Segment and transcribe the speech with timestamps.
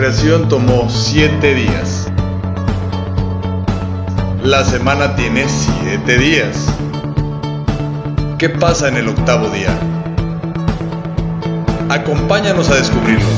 [0.00, 2.10] Creación tomó siete días.
[4.42, 6.56] La semana tiene siete días.
[8.38, 9.78] ¿Qué pasa en el octavo día?
[11.90, 13.28] Acompáñanos a descubrirlo.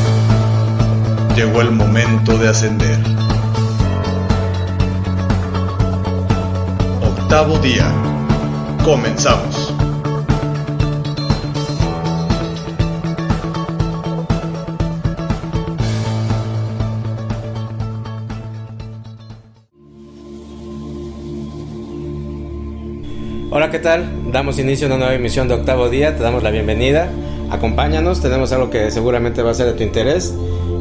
[1.35, 3.01] Llegó el momento de ascender.
[7.03, 7.91] Octavo día.
[8.85, 9.62] Comenzamos.
[23.73, 24.31] ¿Qué tal?
[24.31, 27.09] Damos inicio a una nueva emisión de Octavo Día, te damos la bienvenida,
[27.51, 30.35] acompáñanos, tenemos algo que seguramente va a ser de tu interés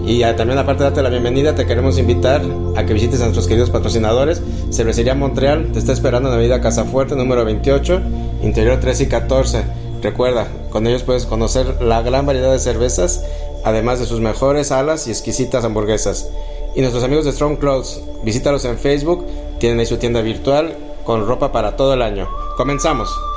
[0.06, 2.42] y también aparte de darte la bienvenida te queremos invitar
[2.76, 6.60] a que visites a nuestros queridos patrocinadores, Cervecería Montreal, te está esperando en la avenida
[6.60, 8.02] Casafuerte número 28,
[8.44, 9.64] interior 13 y 14.
[10.02, 13.24] Recuerda, con ellos puedes conocer la gran variedad de cervezas,
[13.64, 16.30] además de sus mejores alas y exquisitas hamburguesas.
[16.76, 19.26] Y nuestros amigos de Strong Clothes, visítalos en Facebook,
[19.60, 20.76] tienen ahí su tienda virtual
[21.06, 22.41] con ropa para todo el año.
[22.62, 23.31] Comenzamos.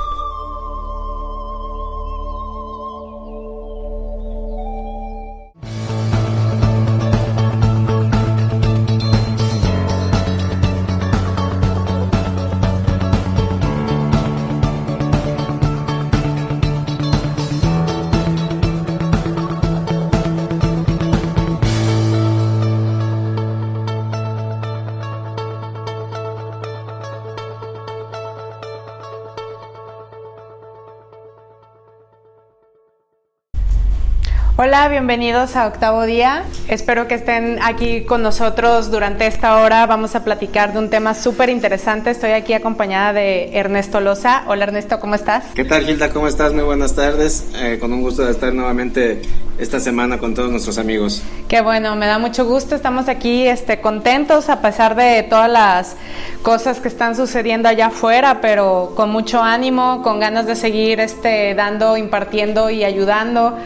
[34.57, 36.45] Hola, bienvenidos a Octavo Día.
[36.69, 39.85] Espero que estén aquí con nosotros durante esta hora.
[39.85, 42.09] Vamos a platicar de un tema súper interesante.
[42.09, 44.45] Estoy aquí acompañada de Ernesto Loza.
[44.47, 45.43] Hola Ernesto, ¿cómo estás?
[45.55, 46.09] ¿Qué tal Gilda?
[46.09, 46.53] ¿Cómo estás?
[46.53, 47.47] Muy buenas tardes.
[47.57, 49.23] Eh, con un gusto de estar nuevamente
[49.57, 51.21] esta semana con todos nuestros amigos.
[51.49, 52.75] Qué bueno, me da mucho gusto.
[52.75, 55.97] Estamos aquí este, contentos a pesar de todas las
[56.43, 61.55] cosas que están sucediendo allá afuera, pero con mucho ánimo, con ganas de seguir este,
[61.55, 63.57] dando, impartiendo y ayudando.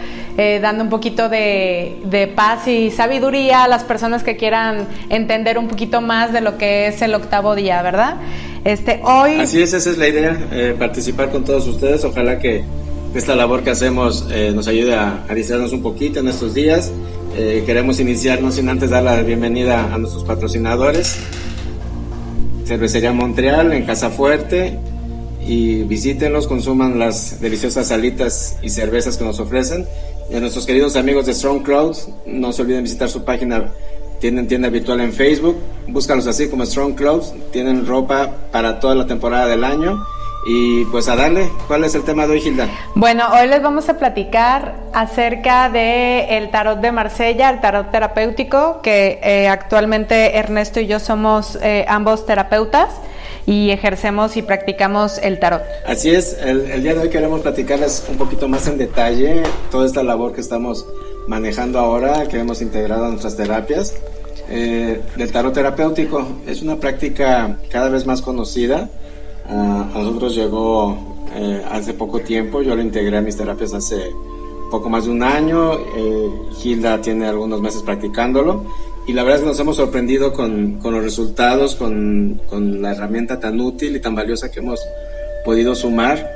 [0.41, 5.67] Eh, dando un poquito de, paz y sabiduría a las personas que quieran entender un
[5.67, 8.15] poquito más de lo que es el octavo día, ¿verdad?
[8.63, 9.39] Este, hoy...
[9.39, 12.03] Así es, esa es la idea, eh, participar con todos ustedes.
[12.05, 12.63] Ojalá que
[13.13, 16.91] esta labor que hacemos eh, nos ayude a, a un poquito en estos días.
[17.65, 21.17] queremos iniciarnos sin antes dar la bienvenida a nuestros patrocinadores.
[22.65, 24.77] Cervecería Montreal en Casa Fuerte,
[25.49, 29.87] y visítenlos, consuman las deliciosas salitas y cervezas que nos ofrecen
[30.35, 33.71] a nuestros queridos amigos de Strong Clouds, no se olviden visitar su página,
[34.19, 35.57] tienen tienda virtual en Facebook,
[35.87, 40.03] búscanos así como Strong Clouds, tienen ropa para toda la temporada del año.
[40.45, 42.69] Y pues a darle, ¿cuál es el tema de hoy, Gilda?
[42.95, 48.79] Bueno, hoy les vamos a platicar acerca de el tarot de Marsella, el tarot terapéutico,
[48.81, 52.89] que eh, actualmente Ernesto y yo somos eh, ambos terapeutas
[53.45, 55.61] y ejercemos y practicamos el tarot.
[55.85, 60.03] Así es, el, día de hoy queremos platicarles un poquito más en detalle toda esta
[60.03, 60.85] labor que estamos
[61.27, 63.95] manejando ahora, que hemos integrado a nuestras terapias.
[64.51, 68.89] Eh, del tarot terapéutico es una práctica cada vez más conocida.
[69.47, 70.97] a nosotros llegó
[71.35, 74.11] eh, hace poco tiempo, yo lo integré a mis terapias hace
[74.69, 75.73] poco más de un año.
[75.73, 76.29] Eh,
[76.63, 78.65] Hilda tiene algunos meses practicándolo
[79.09, 82.91] y la verdad es que nos hemos sorprendido con, con los resultados, con, con, la
[82.91, 84.79] herramienta tan útil y tan valiosa que hemos
[85.43, 86.31] podido sumar.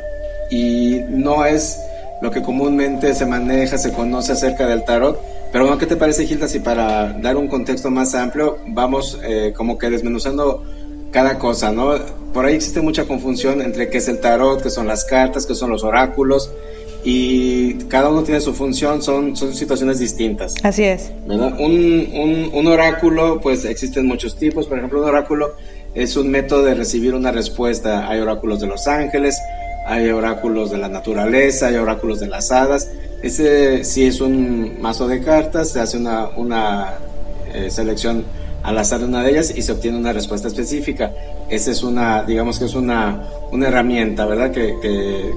[0.50, 1.78] Y no es
[2.24, 5.22] lo que comúnmente se maneja, se conoce acerca del tarot.
[5.52, 9.54] Pero bueno, ¿qué te parece, Gilda, si para dar un contexto más amplio vamos eh,
[9.56, 10.64] como que desmenuzando
[11.12, 11.94] cada cosa, ¿no?
[12.34, 15.54] Por ahí existe mucha confusión entre qué es el tarot, qué son las cartas, qué
[15.54, 16.50] son los oráculos
[17.04, 20.56] y cada uno tiene su función, son, son situaciones distintas.
[20.64, 21.12] Así es.
[21.26, 21.60] ¿verdad?
[21.60, 25.54] Un, un, oráculo, pues existen muchos tipos, por ejemplo, un oráculo
[25.96, 28.10] es un método de recibir una respuesta.
[28.10, 29.38] Hay oráculos de los ángeles,
[29.86, 32.90] hay oráculos de la naturaleza, hay oráculos de las hadas.
[33.22, 36.96] Ese sí es un mazo de cartas, se hace una, una
[37.54, 38.26] eh, selección
[38.64, 41.14] al azar de una de ellas y se obtiene una respuesta específica.
[41.54, 43.22] Esa es una, digamos que es una,
[43.52, 44.50] una herramienta, ¿verdad?
[44.52, 44.76] Que,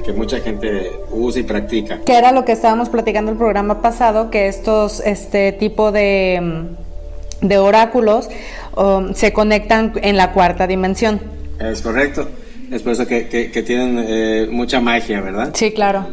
[0.03, 2.01] que, mucha gente usa y practica.
[2.07, 6.69] Que era lo que estábamos platicando el programa pasado, que estos, este tipo de,
[7.43, 8.31] de oráculos
[8.75, 11.21] um, se conectan en la cuarta dimensión.
[11.61, 12.27] Es correcto.
[12.73, 15.51] Es por eso que, que, tienen eh, mucha magia, ¿verdad?
[15.53, 16.07] Sí, claro.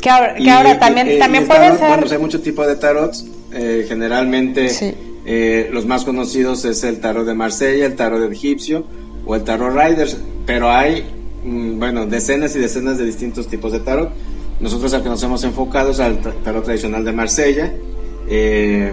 [0.00, 1.88] Que ahora, también, también puede ser...
[1.88, 3.26] Bueno, hay muchos tipos de tarots.
[3.52, 4.68] Eh, generalmente...
[4.68, 8.84] Sí eh, los más conocidos es el tarot de Marsella, el tarot de egipcio
[9.26, 11.04] o el tarot Riders, pero hay,
[11.44, 14.10] mm, bueno, decenas y decenas de distintos tipos de tarot.
[14.60, 17.72] Nosotros al que nos hemos enfocado es al tarot tradicional de Marsella.
[18.28, 18.92] Eh,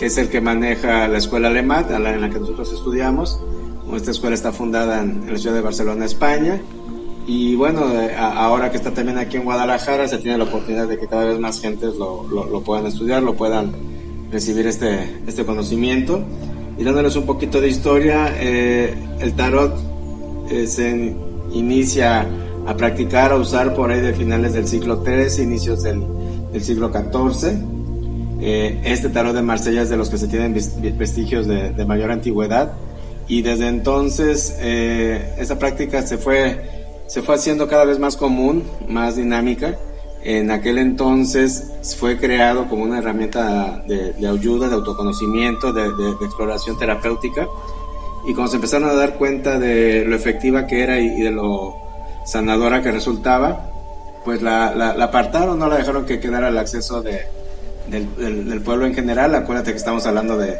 [0.00, 3.38] que es el que maneja la escuela alemán, en la que nosotros estudiamos.
[3.94, 6.58] Esta escuela está fundada en, la ciudad de Barcelona, España.
[7.26, 10.98] Y bueno, eh, ahora que está también aquí en Guadalajara, se tiene la oportunidad de
[10.98, 13.72] que cada vez más gentes lo, lo, puedan estudiar, lo puedan
[14.30, 16.24] recibir este, este conocimiento.
[16.78, 19.74] Y dándoles un poquito de historia, eh, el tarot
[20.50, 21.14] eh, se
[21.52, 22.26] inicia
[22.66, 26.02] a practicar, a usar por ahí de finales del siglo XIII, inicios del,
[26.52, 27.52] del siglo XIV.
[28.40, 32.10] Eh, este tarot de Marsella es de los que se tienen vestigios de, de mayor
[32.10, 32.72] antigüedad
[33.30, 36.60] y desde entonces eh, esa práctica se fue,
[37.06, 39.78] se fue haciendo cada vez más común, más dinámica.
[40.22, 46.10] En aquel entonces fue creado como una herramienta de, de ayuda, de autoconocimiento, de, de,
[46.24, 47.48] exploración terapéutica.
[48.26, 51.30] Y cuando se empezaron a dar cuenta de lo efectiva que era y, y de
[51.30, 51.74] lo
[52.26, 53.70] sanadora que resultaba,
[54.24, 57.22] pues la, la, la, apartaron, no la dejaron que quedara el acceso de,
[57.88, 59.34] del, del, pueblo en general.
[59.34, 60.54] Acuérdate que estamos hablando de,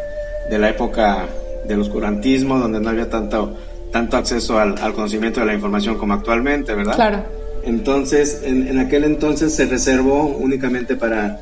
[0.48, 1.26] de, la época
[1.68, 3.54] del oscurantismo, donde no había tanto,
[3.92, 6.94] tanto acceso al, al, conocimiento de la información como actualmente, ¿verdad?
[6.94, 7.39] Claro.
[7.64, 11.40] Entonces, en, en aquel entonces se reservó únicamente para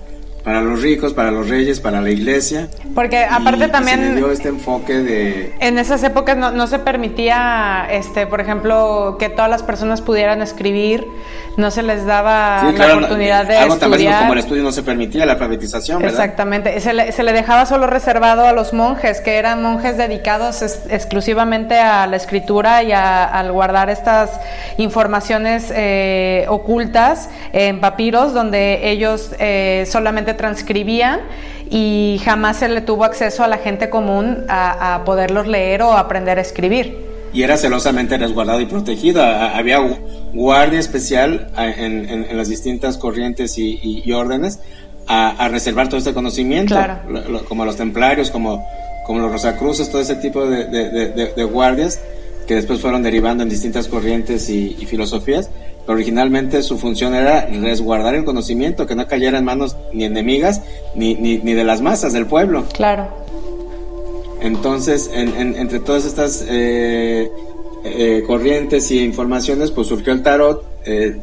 [0.49, 2.69] para los ricos, para los reyes, para la iglesia.
[2.95, 4.01] Porque aparte también...
[4.01, 5.53] Se dio este enfoque de...
[5.61, 10.41] En esas épocas no, no, se permitía, este, por ejemplo, que todas las personas pudieran
[10.41, 11.07] escribir,
[11.59, 14.21] no se les daba sí, claro, la oportunidad de algo estudiar.
[14.21, 16.21] Como el estudio no se permitía, la alfabetización, ¿verdad?
[16.21, 20.63] Exactamente, se le, se le dejaba solo reservado a los monjes, que eran monjes dedicados
[20.63, 24.39] es, exclusivamente a la escritura y a, al guardar estas
[24.77, 31.21] informaciones eh, ocultas en papiros, donde ellos eh, solamente transcribían
[31.71, 35.93] y jamás se le tuvo acceso a la gente común a, a poderlos leer o
[35.93, 37.08] aprender a escribir.
[37.33, 39.23] Y era celosamente resguardado y protegido.
[39.23, 39.79] Había
[40.33, 44.61] guardia especial en, en, en las distintas corrientes y, y, y órdenes
[45.07, 47.01] a, a, reservar todo este conocimiento, claro.
[47.09, 48.65] lo, como los templarios, como,
[49.07, 52.01] como los rosacruces, todo ese tipo de, de, de, de, guardias
[52.47, 55.51] que después fueron derivando en distintas corrientes y, y filosofías
[55.89, 60.63] originalmente su función era resguardar el conocimiento, que no cayera en manos ni enemigas
[60.95, 62.65] ni, ni, ni de las masas del pueblo.
[62.75, 63.09] Claro.
[64.41, 67.31] Entonces, en, en, entre todas estas eh,
[67.85, 71.21] eh, corrientes y informaciones, pues surgió el tarot eh,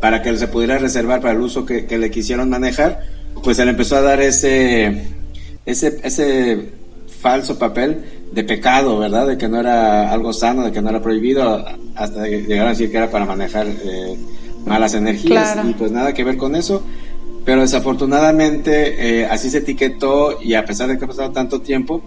[0.00, 3.00] para que se pudiera reservar para el uso que, que, le quisieron manejar,
[3.42, 5.04] pues se le empezó a dar ese,
[5.66, 6.70] ese, ese
[7.20, 9.26] falso papel de pecado, ¿verdad?
[9.26, 11.64] De que no era algo sano, de que no era prohibido,
[11.94, 13.66] hasta llegar a decir que era para manejar
[14.64, 15.52] malas energías.
[15.52, 15.68] Claro.
[15.68, 16.82] Y pues nada que ver con eso.
[17.44, 22.02] Pero desafortunadamente eh, así se etiquetó y a pesar de que ha pasado tanto tiempo,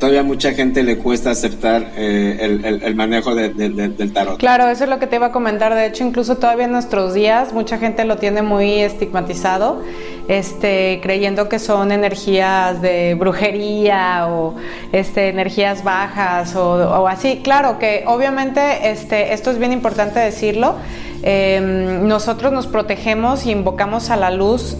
[0.00, 4.38] todavía mucha gente le cuesta aceptar eh, el, el, manejo de, de, de, del tarot.
[4.38, 5.74] Claro, eso es lo que te iba a comentar.
[5.74, 9.82] De hecho, incluso todavía en nuestros días, mucha gente lo tiene muy estigmatizado,
[10.26, 14.54] este, creyendo que son energías de brujería o
[14.92, 17.42] este, energías bajas o, o así.
[17.44, 20.76] Claro que obviamente este, esto es bien importante decirlo.
[21.22, 21.60] Eh,
[22.02, 24.78] nosotros nos protegemos y invocamos a la luz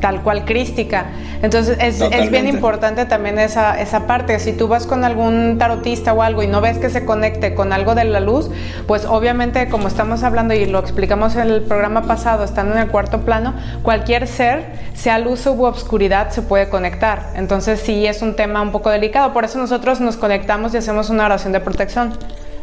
[0.00, 1.06] tal cual crística.
[1.42, 4.38] Entonces es, es, bien importante también esa, esa parte.
[4.38, 7.72] Si tú vas con algún tarotista o algo y no ves que se conecte con
[7.72, 8.50] algo de la luz,
[8.86, 12.88] pues obviamente como estamos hablando y lo explicamos en el programa pasado, estando en el
[12.88, 14.64] cuarto plano, cualquier ser,
[14.94, 17.30] sea luz u obscuridad, se puede conectar.
[17.34, 19.32] Entonces sí es un tema un poco delicado.
[19.32, 22.12] Por eso nosotros nos conectamos y hacemos una oración de protección.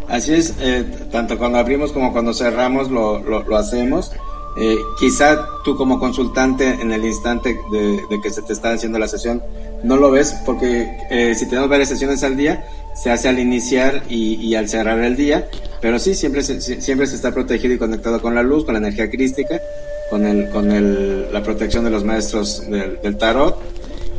[0.07, 4.13] Así es, eh, tanto cuando abrimos como cuando cerramos lo, lo, lo hacemos.
[4.59, 9.07] Eh, quizá tú como consultante en el instante de, que se te está haciendo la
[9.07, 9.43] sesión
[9.83, 14.01] no lo ves porque eh, si tenemos varias sesiones al día se hace al iniciar
[14.09, 15.47] y, y al cerrar el día
[15.79, 18.79] pero sí siempre se, siempre se está protegido y conectado con la luz con la
[18.79, 19.61] energía crística
[20.09, 23.61] con el con el, la protección de los maestros del tarot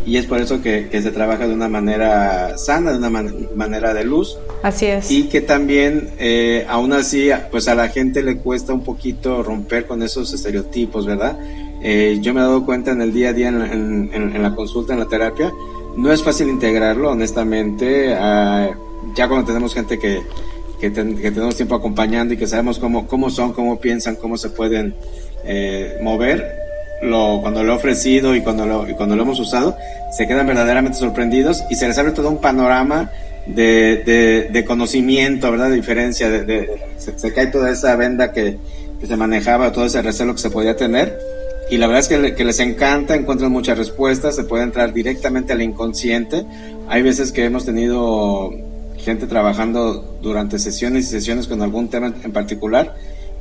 [0.09, 3.49] y es por eso que, que, se trabaja de una manera sana, de una man
[3.55, 4.39] manera de luz.
[4.63, 5.11] Así es.
[5.11, 9.85] Y que también, eh, aún así, pues a la gente le cuesta un poquito romper
[9.85, 11.39] con esos estereotipos, ¿verdad?
[11.83, 14.55] Eh, yo me he dado cuenta en el día a día, en, en, en, la
[14.55, 15.53] consulta, en la terapia,
[15.99, 18.15] no es fácil integrarlo, honestamente.
[18.15, 20.23] Uh, ya cuando tenemos gente que,
[20.81, 24.39] que, ten, que, tenemos tiempo acompañando y que sabemos cómo, cómo son, cómo piensan, cómo
[24.39, 24.95] se pueden
[25.45, 26.68] eh, mover,
[27.03, 29.77] lo, cuando lo he ofrecido y cuando lo, cuando lo hemos usado,
[30.17, 33.11] se quedan verdaderamente sorprendidos y se les abre todo un panorama
[33.47, 35.71] de, de, de conocimiento, ¿verdad?
[35.71, 38.59] De diferencia, de, se, cae toda esa venda que,
[39.01, 41.19] que, se manejaba, todo ese recelo que se podía tener.
[41.71, 45.53] Y la verdad es que, que, les encanta, encuentran muchas respuestas, se puede entrar directamente
[45.53, 46.45] al inconsciente.
[46.89, 48.53] Hay veces que hemos tenido
[48.99, 52.95] gente trabajando durante sesiones y sesiones con algún tema en particular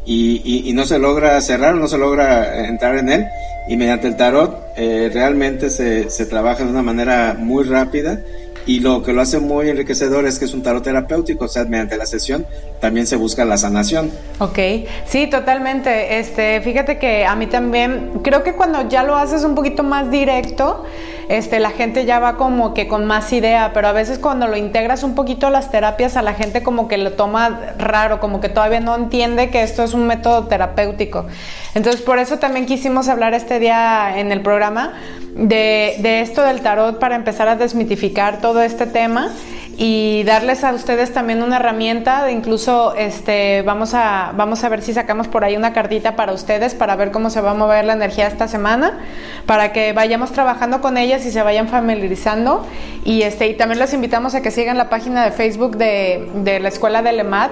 [0.07, 3.27] y, y, y, no se logra cerrar, no se logra entrar en él
[3.67, 8.21] y mediante el tarot eh, realmente se, se trabaja de una manera muy rápida
[8.65, 11.63] y lo que lo hace muy enriquecedor es que es un tarot terapéutico, o sea,
[11.63, 12.45] mediante la sesión
[12.81, 14.11] también se busca la sanación.
[14.39, 14.59] Ok,
[15.05, 16.19] sí, totalmente.
[16.19, 20.11] Este, fíjate que a mí también, creo que cuando ya lo haces un poquito más
[20.11, 20.83] directo,
[21.29, 24.55] este, la gente ya va como que con más idea, pero a veces cuando lo
[24.55, 28.39] integras un poquito a las terapias, a la gente como que lo toma raro, como
[28.39, 31.25] que todavía no entiende que esto es un método terapéutico.
[31.75, 34.93] Entonces, por eso también quisimos hablar este día en el programa
[35.35, 39.31] de, de esto del tarot para empezar a desmitificar todo este tema
[39.79, 44.91] y darles a ustedes también una herramienta, incluso este, vamos, a, vamos a ver si
[44.91, 47.93] sacamos por ahí una cartita para ustedes para ver cómo se va a mover la
[47.93, 48.97] energía esta semana,
[49.45, 52.65] para que vayamos trabajando con ellas y se vayan familiarizando.
[53.03, 56.59] Y, este, y también les invitamos a que sigan la página de Facebook de, de
[56.59, 57.51] la Escuela de LEMAT.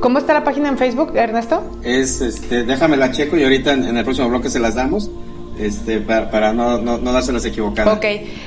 [0.00, 1.62] ¿Cómo está la página en Facebook, Ernesto?
[1.82, 5.10] Es, este, déjame la checo y ahorita en el próximo bloque se las damos
[5.60, 7.96] este, para, no, no, no dárselas equivocadas.
[7.96, 8.04] Ok,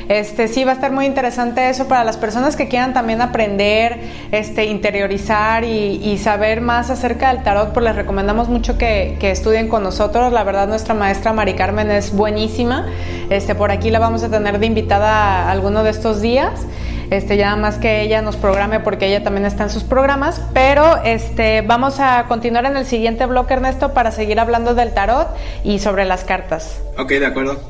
[0.10, 4.00] este, sí, va a estar muy interesante eso para las personas que quieran también aprender,
[4.32, 9.84] este, interiorizar y, saber más acerca del tarot, pues les recomendamos mucho que, estudien con
[9.84, 10.32] nosotros.
[10.32, 12.86] La verdad, nuestra maestra Mari Carmen es buenísima.
[13.30, 16.66] Este, por aquí la vamos a tener de invitada alguno de estos días.
[17.14, 20.98] Este, ya más que ella nos programe porque ella también está en sus programas, pero
[21.04, 25.28] este, vamos a continuar en el siguiente bloque, Ernesto, para seguir hablando del tarot
[25.64, 26.82] y sobre las cartas.
[26.98, 27.62] Ok, de acuerdo.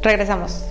[0.00, 0.64] Regresamos.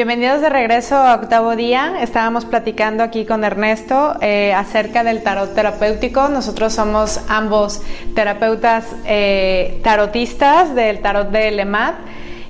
[0.00, 1.96] Bienvenidos de regreso a Octavo Día.
[2.00, 6.28] Estábamos platicando aquí con Ernesto eh, acerca del tarot terapéutico.
[6.28, 7.82] Nosotros somos ambos
[8.14, 11.96] terapeutas eh, tarotistas del tarot de Lemat.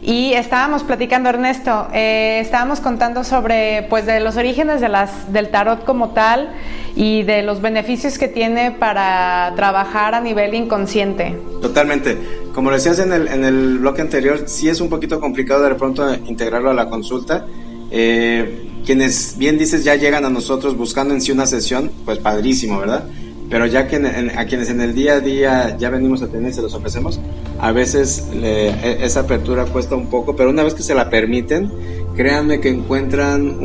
[0.00, 6.10] Y estábamos platicando, Ernesto, eh, estábamos contando sobre pues de los orígenes del tarot como
[6.10, 6.50] tal
[6.94, 11.36] y de los beneficios que tiene para trabajar a nivel inconsciente.
[11.60, 12.16] Totalmente.
[12.54, 16.12] Como decías en el, en el bloque anterior, sí es un poquito complicado de pronto
[16.26, 17.46] integrarlo a la consulta.
[17.90, 22.78] Eh, quienes, bien dices, ya llegan a nosotros buscando en sí una sesión, pues padrísimo,
[22.78, 23.04] ¿verdad?
[23.50, 26.54] pero ya que a quienes en el día a día ya venimos a tener y
[26.54, 27.20] se los ofrecemos,
[27.58, 31.70] a veces e, esa apertura cuesta un poco, pero una vez que se la permiten,
[32.14, 33.58] créanme que encuentran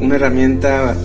[0.00, 0.96] una herramienta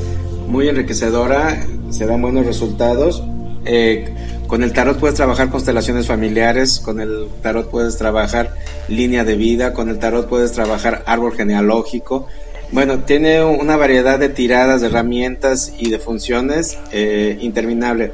[0.48, 3.24] muy enriquecedora, se dan buenos resultados.
[3.64, 4.12] Eh,
[4.48, 8.56] con el tarot puedes trabajar constelaciones familiares, con el tarot puedes trabajar
[8.88, 12.28] línea de vida, con el tarot puedes trabajar árbol genealógico,
[12.72, 18.12] bueno, tiene una variedad de tiradas, de herramientas y de funciones eh, interminable.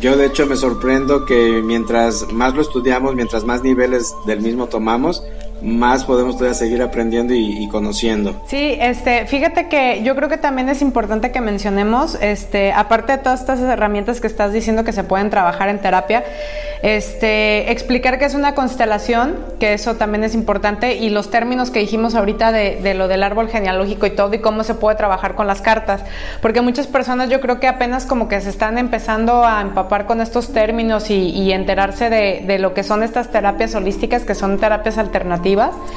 [0.00, 4.66] Yo de hecho me sorprendo que mientras más lo estudiamos, mientras más niveles del mismo
[4.66, 5.24] tomamos,
[5.62, 8.42] más podemos todavía seguir aprendiendo y, conociendo.
[8.46, 13.18] Sí, este, fíjate que yo creo que también es importante que mencionemos, este, aparte de
[13.18, 16.24] todas estas herramientas que estás diciendo que se pueden trabajar en terapia,
[16.82, 21.80] este, explicar qué es una constelación, que eso también es importante, y los términos que
[21.80, 25.46] dijimos ahorita de, lo del árbol genealógico y todo, y cómo se puede trabajar con
[25.46, 26.02] las cartas,
[26.42, 30.20] porque muchas personas yo creo que apenas como que se están empezando a empapar con
[30.20, 34.98] estos términos y, enterarse de, de lo que son estas terapias holísticas, que son terapias
[34.98, 35.45] alternativas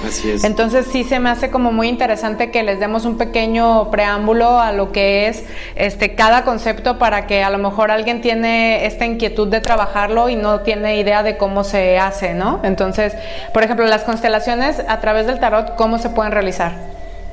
[0.05, 0.43] Así es.
[0.43, 4.71] Entonces sí se me hace como muy interesante que les demos un pequeño preámbulo a
[4.71, 5.43] lo que es
[5.75, 10.35] este cada concepto para que a lo mejor alguien tiene esta inquietud de trabajarlo y
[10.35, 12.61] no tiene idea de cómo se hace, ¿no?
[12.63, 13.13] Entonces,
[13.53, 16.73] por ejemplo, las constelaciones a través del tarot, ¿cómo se pueden realizar?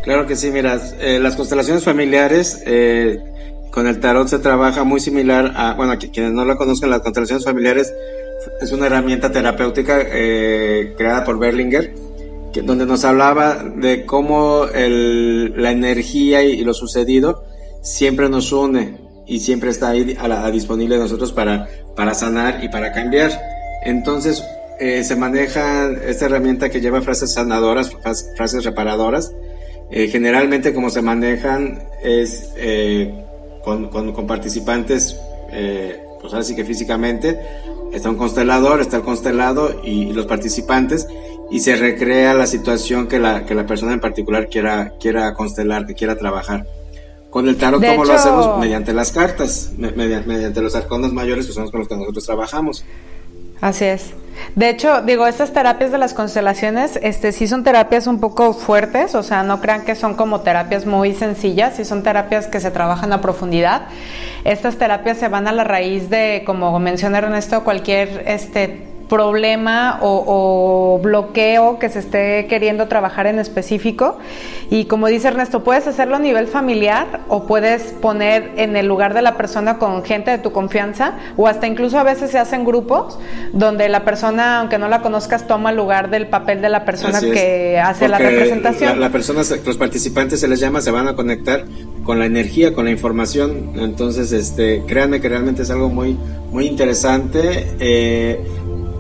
[0.03, 3.19] Claro que sí, mira, eh, las constelaciones familiares eh,
[3.71, 7.45] con el tarot se trabaja muy similar a, bueno, quienes no lo conozcan, las constelaciones
[7.45, 7.93] familiares
[8.61, 12.06] es una herramienta terapéutica eh, creada por Berlinger
[12.65, 17.45] donde nos hablaba de cómo la energía y, lo sucedido
[17.83, 22.69] siempre nos une y siempre está ahí a, disponible de nosotros para, para sanar y
[22.69, 23.31] para cambiar.
[23.85, 24.43] Entonces
[24.79, 27.91] eh, se maneja esta herramienta que lleva frases sanadoras,
[28.37, 29.33] frases reparadoras.
[29.91, 33.15] Eh, generalmente como se manejan es eh,
[33.65, 35.17] con, con, participantes,
[36.21, 37.39] pues así que físicamente,
[37.93, 41.07] está un constelador, está el constelado y los participantes
[41.51, 45.87] y se recrea la situación que la, que la persona en particular quiera, quiera constelar,
[45.87, 46.67] que quiera trabajar.
[47.31, 48.59] Con el tarot, ¿cómo lo hacemos?
[48.59, 52.85] Mediante las cartas, mediante, los arconos mayores que son los con los que nosotros trabajamos.
[53.61, 54.13] Así es.
[54.55, 59.15] De hecho, digo, estas terapias de las constelaciones, este, sí son terapias un poco fuertes,
[59.15, 62.71] o sea, no crean que son como terapias muy sencillas, sí son terapias que se
[62.71, 63.89] trabajan a profundidad.
[64.45, 71.01] Estas terapias se van a la raíz de, como menciona Ernesto, cualquier este problema o,
[71.03, 74.19] bloqueo que se esté queriendo trabajar en específico.
[74.71, 79.15] Y como dice Ernesto, puedes hacerlo a nivel familiar o puedes poner en el lugar
[79.15, 82.65] de la persona con gente de tu confianza o hasta incluso a veces se hacen
[82.65, 83.19] grupos
[83.53, 87.21] donde la persona, aunque no la conozcas, toma el lugar del papel de la persona
[87.21, 88.99] que hace la representación.
[88.99, 91.65] La, persona, los participantes se les llama, se van a conectar
[92.05, 93.73] con la energía, con la información.
[93.77, 96.17] Entonces, este, créanme que realmente es algo muy,
[96.51, 97.67] muy interesante.
[97.79, 98.41] Eh,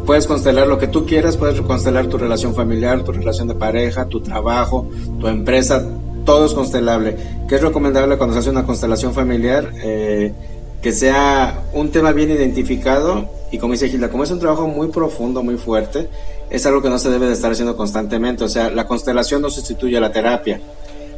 [0.06, 4.06] Puedes constelar lo que tú quieras, puedes constelar tu relación familiar, tu relación de pareja,
[4.06, 4.88] tu trabajo,
[5.18, 5.84] tu empresa,
[6.24, 7.16] todo es constelable.
[7.48, 9.72] ¿Qué es recomendable cuando se hace una constelación familiar?
[9.82, 10.32] Eh,
[10.80, 14.88] que sea un tema bien identificado y como dice Gilda, como es un trabajo muy
[14.88, 16.08] profundo, muy fuerte,
[16.50, 18.44] es algo que no se debe de estar haciendo constantemente.
[18.44, 20.60] O sea, la constelación no sustituye a la terapia.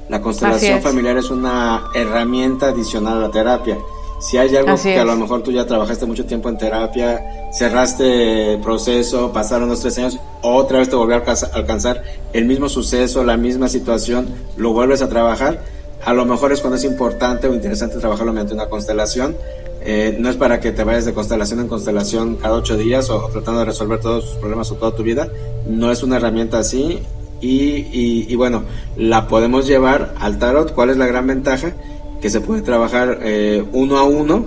[0.09, 3.77] La constelación familiar es una herramienta adicional a la terapia.
[4.19, 8.59] Si hay algo que a lo mejor tú ya trabajaste mucho tiempo en terapia, cerraste
[8.63, 12.03] proceso, pasaron los tres años, otra vez te volvió a alcanzar
[12.33, 15.63] el mismo suceso, la misma situación, lo vuelves a trabajar,
[16.05, 19.37] a lo mejor es cuando es importante o interesante trabajarlo mediante una constelación.
[19.81, 23.29] Eh, no es para que te vayas de constelación en constelación cada ocho días o,
[23.29, 25.29] tratando de resolver todos tus problemas o toda tu vida.
[25.69, 27.01] No es una herramienta así.
[27.41, 28.65] Y, y bueno,
[28.97, 30.73] la podemos llevar al tarot.
[30.73, 31.73] ¿Cuál es la gran ventaja?
[32.21, 34.45] Que se puede trabajar eh, uno a uno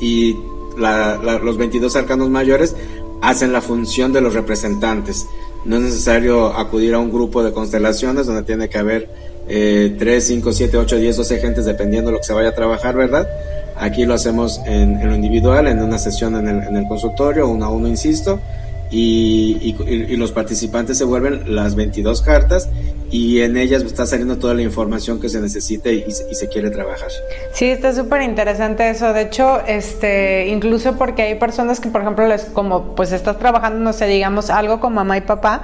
[0.00, 0.36] y
[0.76, 2.74] los 22 arcanos mayores
[3.22, 5.26] hacen la función de los representantes.
[5.64, 9.08] No es necesario acudir a un grupo de constelaciones donde tiene que haber
[9.48, 12.54] eh, 3, 5, 7, 8, 10, 12 gentes dependiendo de lo que se vaya a
[12.54, 13.28] trabajar, ¿verdad?
[13.76, 17.64] Aquí lo hacemos en, lo individual, en una sesión en el, en el, consultorio, uno
[17.66, 18.40] a uno, insisto,
[18.90, 22.68] y, los participantes se vuelven las 22 cartas
[23.10, 27.08] y en ellas está saliendo toda la información que se necesite y, se quiere trabajar.
[27.52, 29.12] Sí, está súper interesante eso.
[29.12, 33.78] De hecho, este, incluso porque hay personas que, por ejemplo, les, como pues estás trabajando,
[33.80, 35.62] no sé, digamos algo con mamá y papá,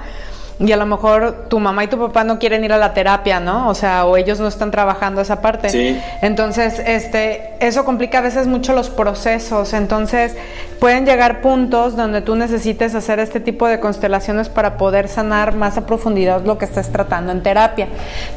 [0.61, 3.39] y a lo mejor tu mamá y tu papá no quieren ir a la terapia,
[3.39, 3.67] ¿no?
[3.67, 5.69] O sea, o ellos no están trabajando esa parte.
[5.69, 5.99] Sí.
[6.21, 9.73] Entonces, este, eso complica a veces mucho los procesos.
[9.73, 10.35] Entonces,
[10.79, 15.77] pueden llegar puntos donde tú necesites hacer este tipo de constelaciones para poder sanar más
[15.77, 17.87] a profundidad lo que estás tratando en terapia.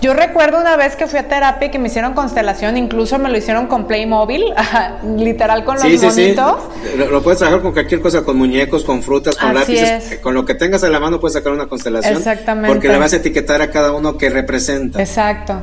[0.01, 3.29] Yo recuerdo una vez que fui a terapia y que me hicieron constelación, incluso me
[3.29, 4.45] lo hicieron con Playmobil,
[5.17, 6.35] literal con los sí, Sí,
[6.97, 10.55] Lo, puedes trabajar con cualquier cosa, con muñecos, con frutas, con lápices, con lo que
[10.55, 12.69] tengas en la mano puedes sacar una constelación Exactamente.
[12.69, 15.01] Porque le vas a etiquetar a cada uno que representa.
[15.01, 15.61] Exacto.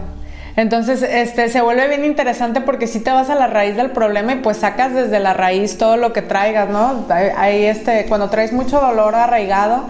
[0.56, 4.34] Entonces, este, se vuelve bien interesante porque si te vas a la raíz del problema
[4.34, 7.06] y pues sacas desde la raíz todo lo que traigas, ¿no?
[7.10, 9.86] Ahí, este, cuando traes mucho dolor arraigado,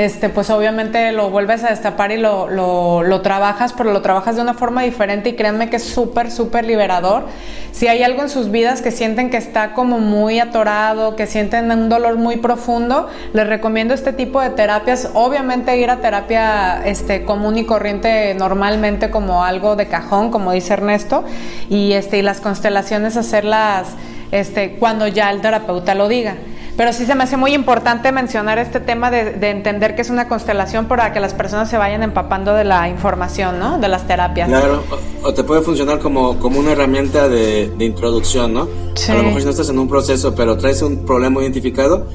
[0.00, 4.40] este, pues obviamente lo vuelves a destapar y lo, lo, trabajas, pero lo trabajas de
[4.40, 7.24] una forma diferente y créanme que es súper, súper liberador.
[7.72, 11.70] Si hay algo en sus vidas que sienten que está como muy atorado, que sienten
[11.70, 15.10] un dolor muy profundo, les recomiendo este tipo de terapias.
[15.12, 20.72] Obviamente ir a terapia este, común y corriente normalmente como algo de cajón, como dice
[20.72, 21.24] Ernesto,
[21.68, 23.88] y, este, y las constelaciones hacerlas
[24.32, 26.36] este, cuando ya el terapeuta lo diga.
[26.76, 30.28] Pero sí se me hace muy importante mencionar este tema de, entender que es una
[30.28, 33.78] constelación para que las personas se vayan empapando de la información, ¿no?
[33.78, 34.48] De las terapias.
[34.48, 34.82] Claro,
[35.22, 38.68] o, te puede funcionar como, como una herramienta de, introducción, ¿no?
[39.08, 42.06] A lo mejor si no estás en un proceso, pero traes un problema identificado,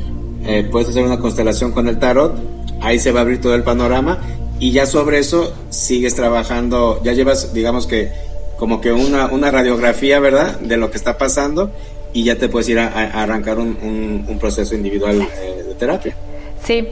[0.46, 2.34] eh, puedes hacer una constelación con el tarot,
[2.82, 4.18] ahí se va a abrir todo el panorama
[4.60, 8.12] y ya sobre eso sigues trabajando, ya llevas, digamos que,
[8.58, 10.60] como que una, una radiografía, ¿verdad?
[10.60, 11.72] De lo que está pasando
[12.16, 12.88] y ya te puedes ir a,
[13.22, 13.78] arrancar un,
[14.26, 16.16] un, proceso individual eh, de terapia.
[16.64, 16.88] Sí,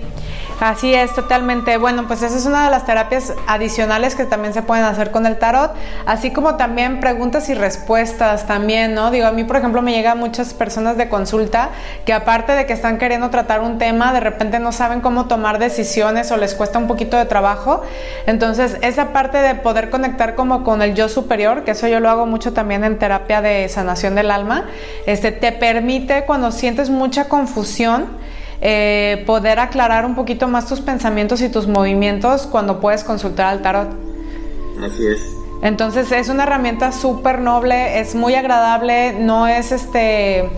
[0.60, 1.78] Así es, totalmente.
[1.78, 5.26] Bueno, pues esa es una de las terapias adicionales que también se pueden hacer con
[5.26, 5.74] el tarot,
[6.06, 9.12] así como también preguntas y respuestas también, ¿no?
[9.12, 11.70] Digo, a mí, por ejemplo, me llegan muchas personas de consulta
[12.06, 15.60] que aparte de que están queriendo tratar un tema, de repente no saben cómo tomar
[15.60, 17.82] decisiones o les cuesta un poquito de trabajo.
[18.26, 22.10] Entonces, esa parte de poder conectar como con el yo superior, que eso yo lo
[22.10, 24.66] hago mucho también en terapia de sanación del alma,
[25.06, 28.08] este te permite cuando sientes mucha confusión,
[28.62, 33.62] eh, poder aclarar un poquito más tus pensamientos y tus movimientos cuando puedes consultar al
[33.62, 33.90] tarot.
[34.84, 35.20] Así es.
[35.62, 40.50] Entonces es una herramienta súper noble, es muy agradable, no es este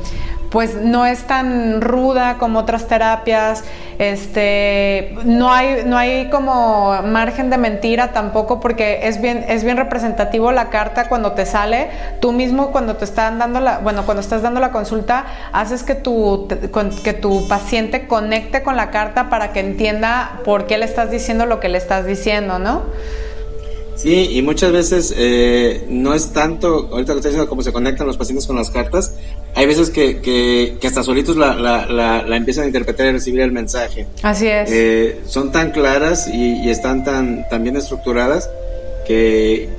[0.56, 3.66] pues no es tan ruda como otras terapias,
[4.00, 9.76] este, no hay, no hay como margen de mentira tampoco porque es bien, es bien
[9.76, 11.90] representativo la carta cuando te sale,
[12.22, 15.94] tú mismo cuando te están dando la, bueno, cuando estás dando la consulta, haces que
[15.94, 16.48] tu,
[17.04, 21.46] que tu paciente conecte con la carta para que entienda por qué le estás diciendo
[21.46, 22.84] lo que le estás diciendo, ¿no?
[23.96, 28.08] Sí, y muchas veces eh, no es tanto, ahorita lo estoy diciendo, cómo se conectan
[28.08, 29.16] los pacientes con las cartas,
[29.56, 31.88] hay veces que, que, hasta solitos la, la,
[32.24, 34.06] la, empiezan a interpretar y recibir el mensaje.
[34.22, 34.70] Así es.
[34.70, 38.50] Eh, son tan claras y, están tan, tan bien estructuradas
[39.08, 39.70] que,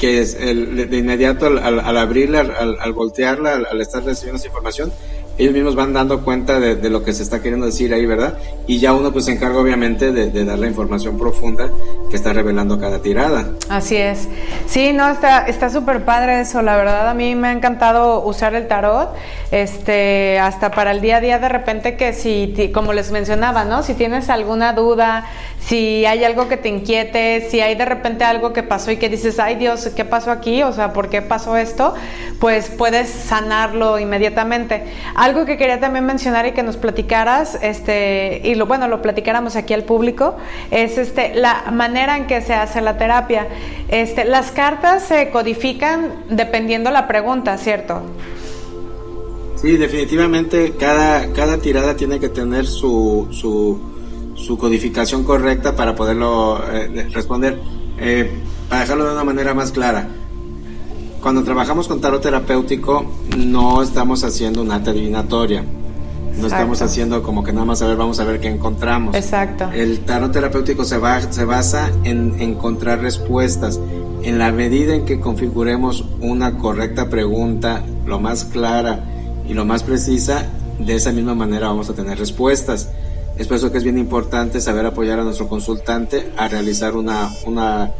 [0.00, 4.48] que es el, de inmediato al, al, abrirla, al, al voltearla, al, estar recibiendo esa
[4.48, 4.92] información,
[5.38, 8.38] ellos mismos van dando cuenta de, lo que se está queriendo decir ahí, ¿verdad?
[8.66, 11.70] Y ya uno pues se encarga obviamente de, dar la información profunda
[12.10, 13.50] que está revelando cada tirada.
[13.68, 14.28] Así es.
[14.66, 18.68] Sí, no, está súper padre eso, la verdad a mí me ha encantado usar el
[18.68, 19.14] tarot,
[19.50, 23.82] este, hasta para el día a día de repente que si, como les mencionaba, ¿no?
[23.82, 25.24] Si tienes alguna duda,
[25.60, 29.08] si hay algo que te inquiete, si hay de repente algo que pasó y que
[29.08, 30.62] dices, ay Dios, ¿qué pasó aquí?
[30.62, 31.94] O sea, ¿por qué pasó esto?
[32.38, 34.84] Pues puedes sanarlo inmediatamente.
[35.20, 39.54] Algo que quería también mencionar y que nos platicaras, este, y lo bueno, lo platicáramos
[39.54, 40.38] aquí al público,
[40.70, 43.46] es este, la manera en que se hace la terapia.
[43.90, 48.00] Este, las cartas se codifican dependiendo la pregunta, ¿cierto?
[49.56, 53.78] Sí, definitivamente cada, cada tirada tiene que tener su, su,
[54.36, 57.58] su codificación correcta para poderlo eh, responder.
[57.98, 58.30] Eh,
[58.70, 60.08] para dejarlo de una manera más clara,
[61.20, 63.04] cuando trabajamos con tarot terapéutico
[63.36, 65.64] no estamos haciendo una adivinatoria.
[66.38, 69.14] No estamos haciendo como que nada más a ver, vamos a ver qué encontramos.
[69.14, 69.68] Exacto.
[69.74, 73.78] El tarot terapéutico se, va, se basa en encontrar respuestas.
[74.22, 79.04] En la medida en que configuremos una correcta pregunta, lo más clara
[79.46, 80.46] y lo más precisa,
[80.78, 82.88] de esa misma manera vamos a tener respuestas.
[83.36, 87.30] Es por eso que es bien importante saber apoyar a nuestro consultante a realizar una,
[87.46, 87.90] una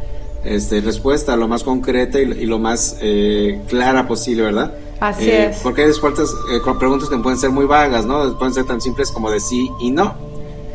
[0.43, 4.73] este, respuesta lo más concreta y, lo más eh, clara posible, ¿verdad?
[4.99, 8.37] Así eh, Porque hay eh, preguntas que pueden ser muy vagas, ¿no?
[8.37, 10.15] Pueden ser tan simples como de sí y no.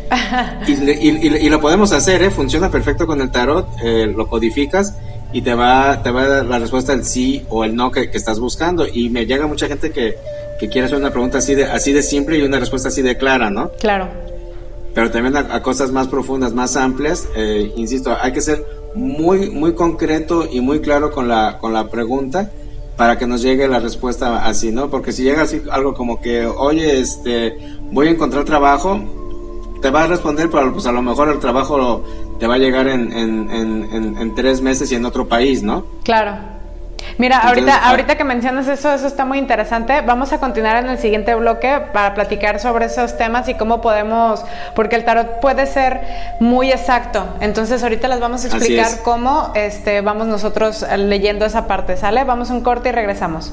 [0.68, 2.30] y, lo podemos hacer, ¿eh?
[2.30, 4.94] funciona perfecto con el tarot, lo codificas
[5.32, 8.10] y te va, te va a dar la respuesta el sí o el no que,
[8.12, 8.86] estás buscando.
[8.86, 10.16] Y me llega mucha gente que,
[10.60, 13.16] que, quiere hacer una pregunta así de, así de simple y una respuesta así de
[13.16, 13.70] clara, ¿no?
[13.80, 14.08] Claro.
[14.96, 18.64] Pero también a, cosas más profundas, más amplias, eh, insisto, hay que ser
[18.96, 22.50] muy, muy concreto y muy claro con la, con la pregunta
[22.96, 24.88] para que nos llegue la respuesta así, ¿no?
[24.88, 27.58] Porque si llega así algo como que, oye, este,
[27.92, 28.98] voy a encontrar trabajo,
[29.82, 32.02] te va a responder, pero pues a lo mejor el trabajo
[32.38, 35.84] te va a llegar en, en, en, en tres meses y en otro país, ¿no?
[36.04, 36.55] Claro.
[37.18, 40.02] Mira, ahorita, ah, ahorita que mencionas eso, eso está muy interesante.
[40.02, 44.44] Vamos a continuar en el siguiente bloque para platicar sobre esos temas y cómo podemos,
[44.74, 46.00] porque el tarot puede ser
[46.40, 47.26] muy exacto.
[47.40, 52.24] Entonces ahorita les vamos a explicar cómo este, vamos nosotros leyendo esa parte, ¿sale?
[52.24, 53.52] Vamos a un corte y regresamos.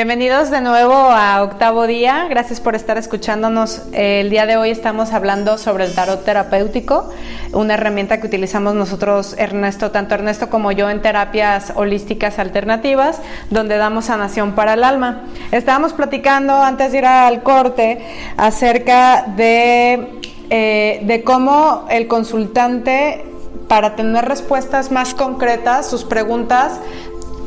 [0.00, 2.26] Bienvenidos de nuevo a Octavo Día.
[2.30, 3.82] Gracias por estar escuchándonos.
[3.92, 7.10] El día de hoy estamos hablando sobre el tarot terapéutico,
[7.52, 13.76] una herramienta que utilizamos nosotros, Ernesto, tanto Ernesto como yo, en terapias holísticas alternativas, donde
[13.76, 15.24] damos sanación para el alma.
[15.52, 18.02] Estábamos platicando antes de ir al corte
[18.38, 23.26] acerca de, eh, de cómo el consultante
[23.68, 26.80] para tener respuestas más concretas, sus preguntas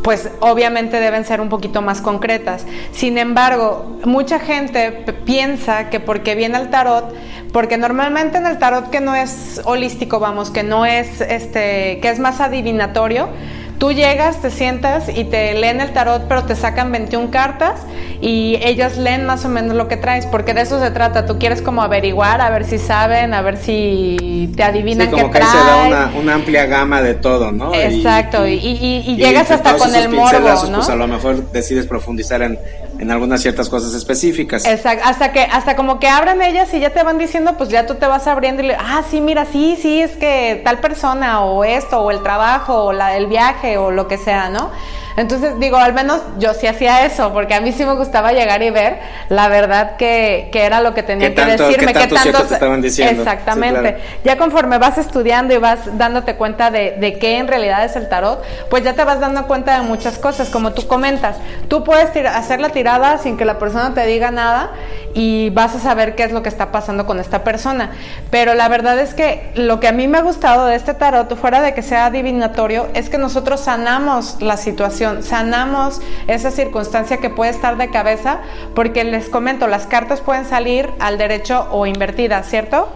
[0.03, 2.65] pues obviamente deben ser un poquito más concretas.
[2.91, 4.91] Sin embargo, mucha gente
[5.25, 7.15] piensa que porque viene el tarot,
[7.53, 12.09] porque normalmente en el tarot que no es holístico, vamos, que no es este, que
[12.09, 13.29] es más adivinatorio,
[13.77, 17.81] Tú llegas, te sientas y te leen el tarot, pero te sacan 21 cartas
[18.21, 21.25] y ellas leen más o menos lo que traes, porque de eso se trata.
[21.25, 25.31] Tú quieres como averiguar, a ver si saben, a ver si te adivinan sí, como
[25.31, 27.73] que se da una, amplia gama de todo, ¿no?
[27.73, 28.57] Exacto, y,
[29.17, 30.77] llegas hasta con el morbo, ¿no?
[30.77, 32.57] Pues a lo mejor decides profundizar en,
[32.99, 34.65] en algunas ciertas cosas específicas.
[34.65, 37.85] Exacto, hasta que hasta como que abren ellas y ya te van diciendo, pues ya
[37.85, 41.41] tú te vas abriendo y le, ah, sí, mira, sí, sí, es que tal persona
[41.41, 44.71] o esto o el trabajo o la, el viaje o lo que sea, ¿no?
[45.17, 48.63] Entonces, digo, al menos yo sí hacía eso, porque a mí sí me gustaba llegar
[48.63, 48.99] y ver
[49.29, 53.21] la verdad que, que era lo que tenía que decirme, qué tanto, te estaban diciendo.
[53.21, 53.97] Exactamente.
[54.23, 58.09] Ya conforme vas estudiando y vas dándote cuenta de, de qué en realidad es el
[58.09, 61.37] tarot, pues ya te vas dando cuenta de muchas cosas, como tú comentas.
[61.67, 64.71] Tú puedes hacer la tirada sin que la persona te diga nada
[65.13, 67.91] y vas a saber qué es lo que está pasando con esta persona.
[68.29, 71.35] Pero la verdad es que lo que a mí me ha gustado de este tarot,
[71.35, 77.29] fuera de que sea adivinatorio, es que nosotros sanamos la situación, sanamos esa circunstancia que
[77.29, 78.41] puede estar de cabeza,
[78.75, 82.87] porque les comento, las cartas pueden salir al derecho o invertidas, ¿cierto?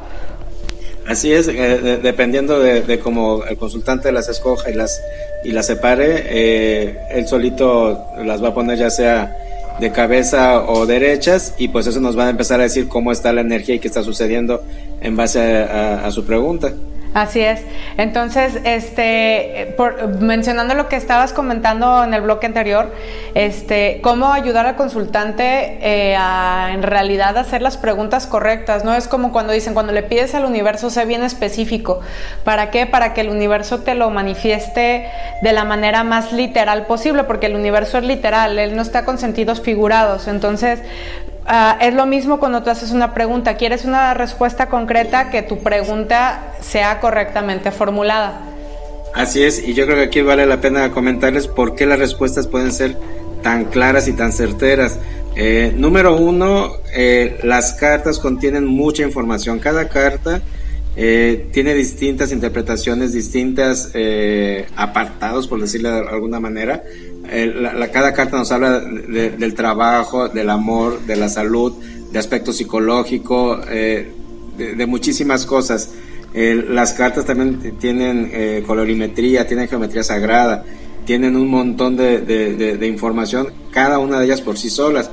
[1.07, 4.99] Así es, eh, dependiendo de, cómo el consultante las escoja y las
[5.43, 9.33] y las separe, eh, él solito las va a poner ya sea
[9.79, 13.31] de cabeza o derechas y pues eso nos va a empezar a decir cómo está
[13.31, 14.63] la energía y qué está sucediendo
[14.99, 16.73] en base a su pregunta.
[17.13, 17.61] Así es.
[17.97, 19.75] Entonces, este,
[20.19, 22.93] mencionando lo que estabas comentando en el bloque anterior,
[23.33, 28.93] este, cómo ayudar al consultante eh, a en realidad hacer las preguntas correctas, ¿no?
[28.93, 32.01] Es como cuando dicen, cuando le pides al universo, sé bien específico.
[32.43, 32.85] ¿Para qué?
[32.85, 35.07] Para que el universo te lo manifieste
[35.41, 39.17] de la manera más literal posible, porque el universo es literal, él no está con
[39.17, 40.27] sentidos figurados.
[40.27, 40.81] Entonces,
[41.47, 43.55] Ah, es lo mismo cuando tú haces una pregunta.
[43.55, 48.41] Quieres una respuesta concreta que tu pregunta sea correctamente formulada.
[49.15, 52.47] Así es, y yo creo que aquí vale la pena comentarles por qué las respuestas
[52.47, 52.97] pueden ser
[53.41, 54.99] tan claras y tan certeras.
[55.35, 59.59] Eh, número uno, eh, las cartas contienen mucha información.
[59.59, 60.41] Cada carta
[60.95, 63.93] eh, tiene distintas interpretaciones, distintas
[64.75, 66.83] apartados, por decirlo de alguna manera.
[67.29, 71.73] Eh, la, cada carta nos habla del trabajo, del amor, de la salud,
[72.11, 74.11] de aspecto psicológico, eh,
[74.57, 75.91] de, muchísimas cosas.
[76.33, 80.63] Eh, las cartas también tienen colorimetría, tienen geometría sagrada,
[81.05, 85.09] tienen un montón de, información, cada una de ellas por sí solas.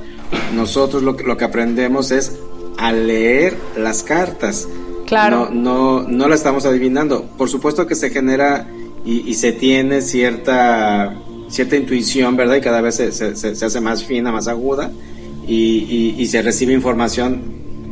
[0.55, 2.37] Nosotros lo, lo que aprendemos es
[2.77, 4.67] a leer las cartas.
[5.05, 5.49] Claro.
[5.51, 7.25] No, no, no la estamos adivinando.
[7.37, 8.67] Por supuesto que se genera
[9.05, 11.15] y se tiene cierta
[11.55, 12.55] cierta intuición, ¿verdad?
[12.55, 14.91] Y cada vez se, se, hace más fina, más aguda
[15.47, 17.41] y, y, se recibe información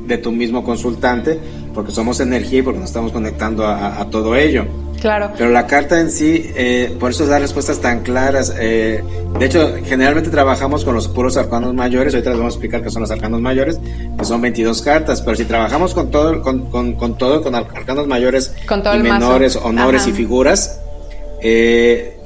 [0.07, 1.39] de tu mismo consultante
[1.73, 4.65] porque somos energía y porque nos estamos conectando a, todo ello.
[5.01, 5.31] Claro.
[5.37, 8.53] Pero la carta en sí, eh, por eso da respuestas tan claras.
[8.57, 9.03] Eh,
[9.37, 12.13] de hecho, generalmente trabajamos con los puros arcanos mayores.
[12.13, 13.79] Ahorita les vamos a explicar qué son los arcanos mayores,
[14.17, 15.21] que son 22 cartas.
[15.21, 20.07] Pero si trabajamos con todo, con, con, con todo, con arcanos mayores y menores, honores
[20.07, 20.79] y figuras,
[21.41, 22.17] eh,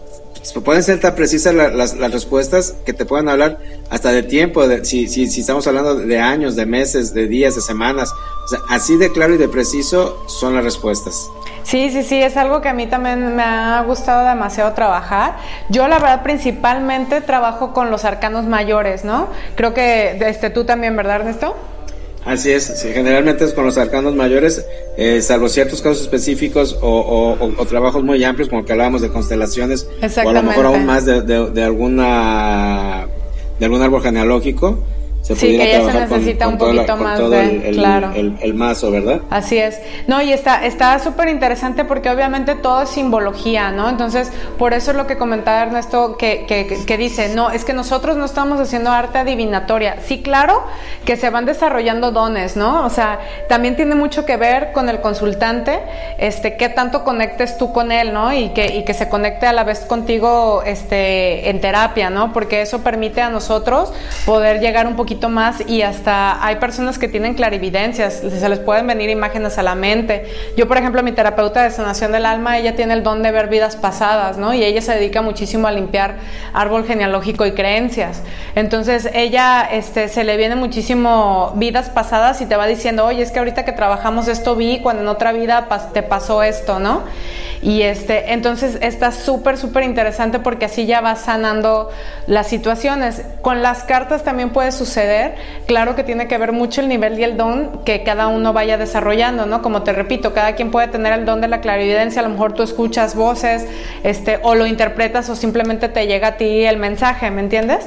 [0.53, 5.07] pueden ser tan precisas las, respuestas que te pueden hablar hasta de tiempo, de, si,
[5.07, 8.13] si, si, estamos hablando de años, de meses, de días, de semanas.
[8.45, 11.29] O sea, así de claro y de preciso son las respuestas.
[11.63, 15.36] Sí, sí, sí, es algo que a mí también me ha gustado demasiado trabajar.
[15.69, 19.27] Yo la verdad principalmente trabajo con los arcanos mayores, ¿no?
[19.55, 21.56] Creo que este, tú también, ¿verdad, Ernesto?
[22.28, 24.65] Así es, generalmente es con los arcanos mayores,
[24.98, 27.38] eh, salvo ciertos casos específicos o,
[27.69, 29.88] trabajos muy amplios, como que hablábamos de constelaciones,
[30.23, 33.08] o a lo mejor aún más de, de alguna
[33.60, 34.84] de algún árbol genealógico
[35.36, 38.12] sí, que ya se necesita un poquito más de, el, claro.
[38.13, 39.21] El, mazo, ¿verdad?
[39.30, 39.82] Así es.
[40.08, 43.90] No, y está está súper interesante porque obviamente todo es simbología, ¿no?
[43.90, 47.73] Entonces, por eso es lo que comentaba Ernesto, que, que, que, dice, no, es que
[47.73, 49.98] nosotros no estamos haciendo arte adivinatoria.
[50.02, 50.63] Sí, claro,
[51.06, 52.86] que se van desarrollando dones, ¿no?
[52.86, 53.19] O sea,
[53.50, 55.80] también tiene mucho que ver con el consultante,
[56.17, 58.34] este, qué tanto conectes tú con él, ¿no?
[58.34, 62.34] Y que, y que se conecte a la vez contigo, este, en terapia, ¿no?
[62.34, 63.92] Porque eso permite a nosotros
[64.25, 68.85] poder llegar un poquito más y hasta hay personas que tienen clarividencias, se les pueden
[68.85, 70.25] venir imágenes a la mente.
[70.55, 73.47] Yo, por ejemplo, mi terapeuta de sanación del alma, ella tiene el don de ver
[73.47, 74.53] vidas pasadas, ¿no?
[74.53, 76.15] Y ella se dedica muchísimo a limpiar
[76.53, 78.21] árbol genealógico y creencias.
[78.55, 83.31] Entonces, ella este, se le viene muchísimo vidas pasadas y te va diciendo, oye, es
[83.31, 87.03] que ahorita que trabajamos esto vi cuando en otra vida te pasó esto, ¿no?
[87.61, 91.89] Y este, entonces está súper, súper interesante porque así ya vas sanando
[92.27, 93.23] las situaciones.
[93.41, 95.06] Con las cartas también puede suceder.
[95.65, 98.77] Claro que tiene que ver mucho el nivel y el don que cada uno vaya
[98.77, 99.62] desarrollando, ¿no?
[99.62, 102.21] Como te repito, cada quien puede tener el don de la clarividencia.
[102.21, 103.65] A lo mejor tú escuchas voces,
[104.03, 107.85] este, o lo interpretas o simplemente te llega a ti el mensaje, ¿me entiendes?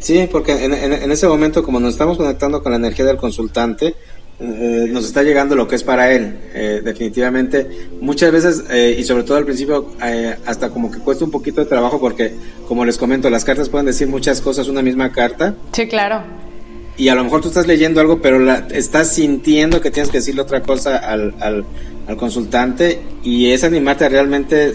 [0.00, 3.94] Sí, porque en, en ese momento, como nos estamos conectando con la energía del consultante,
[4.40, 7.66] eh, nos está llegando lo que es para él, eh, definitivamente.
[8.00, 9.88] Muchas veces, eh, y sobre todo al principio,
[10.46, 12.34] hasta como que cuesta un poquito de trabajo porque,
[12.68, 15.54] como les comento, las cartas pueden decir muchas cosas, una misma carta.
[15.72, 16.37] Sí, claro.
[16.98, 20.18] Y a lo mejor tú estás leyendo algo, pero la, estás sintiendo que tienes que
[20.18, 21.64] decirle otra cosa al, al,
[22.08, 24.74] al consultante y es animarte a realmente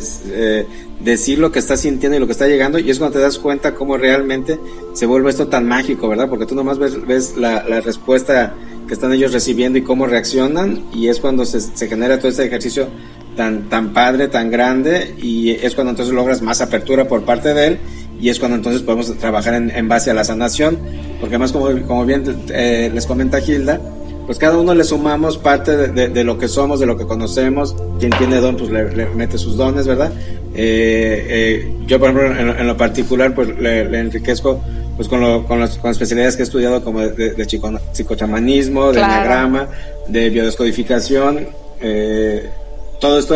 [1.01, 3.39] decir lo que estás sintiendo y lo que está llegando y es cuando te das
[3.39, 4.57] cuenta cómo realmente
[4.93, 6.29] se vuelve esto tan mágico, ¿verdad?
[6.29, 8.53] Porque tú nomás ves, ves la, la respuesta
[8.87, 12.45] que están ellos recibiendo y cómo reaccionan y es cuando se, se genera todo este
[12.45, 12.87] ejercicio
[13.35, 17.67] tan, tan padre, tan grande y es cuando entonces logras más apertura por parte de
[17.67, 17.79] él
[18.19, 20.77] y es cuando entonces podemos trabajar en, en base a la sanación,
[21.19, 23.79] porque además como, como bien eh, les comenta Gilda,
[24.25, 27.05] pues cada uno le sumamos parte de, de, de, lo que somos, de lo que
[27.05, 30.13] conocemos, quien tiene don pues le, le mete sus dones, ¿verdad?
[30.55, 34.61] Eh, eh, yo por ejemplo en, en, lo particular pues le, le enriquezco
[34.95, 38.87] pues con, lo, con, las, con, especialidades que he estudiado como de, de chico, psicochamanismo,
[38.87, 39.13] de claro.
[39.13, 39.67] diagrama,
[40.07, 41.47] de biodescodificación,
[41.81, 42.49] eh,
[43.01, 43.35] todo esto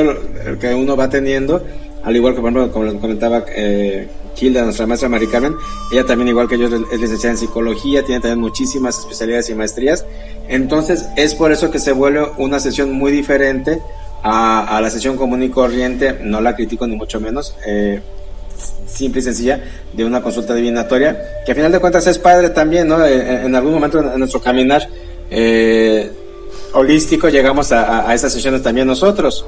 [0.60, 1.64] que uno va teniendo,
[2.04, 4.08] al igual que por ejemplo como les comentaba eh,
[4.40, 5.56] Hilda, nuestra maestra Mari Carmen,
[5.92, 10.06] ella también igual que yo es licenciada en psicología, tiene también muchísimas especialidades y maestrías,
[10.48, 13.82] entonces es por eso que se vuelve una sesión muy diferente
[14.24, 18.02] a, a la sesión común y corriente, no la critico ni mucho menos, eh,
[18.88, 19.64] simple y sencilla
[19.94, 23.06] de una consulta divinatoria, que a final de cuentas es padre también, ¿no?
[23.06, 24.88] En, en algún momento en nuestro caminar
[25.30, 26.12] eh,
[26.74, 29.46] holístico llegamos a, a, esas sesiones también nosotros.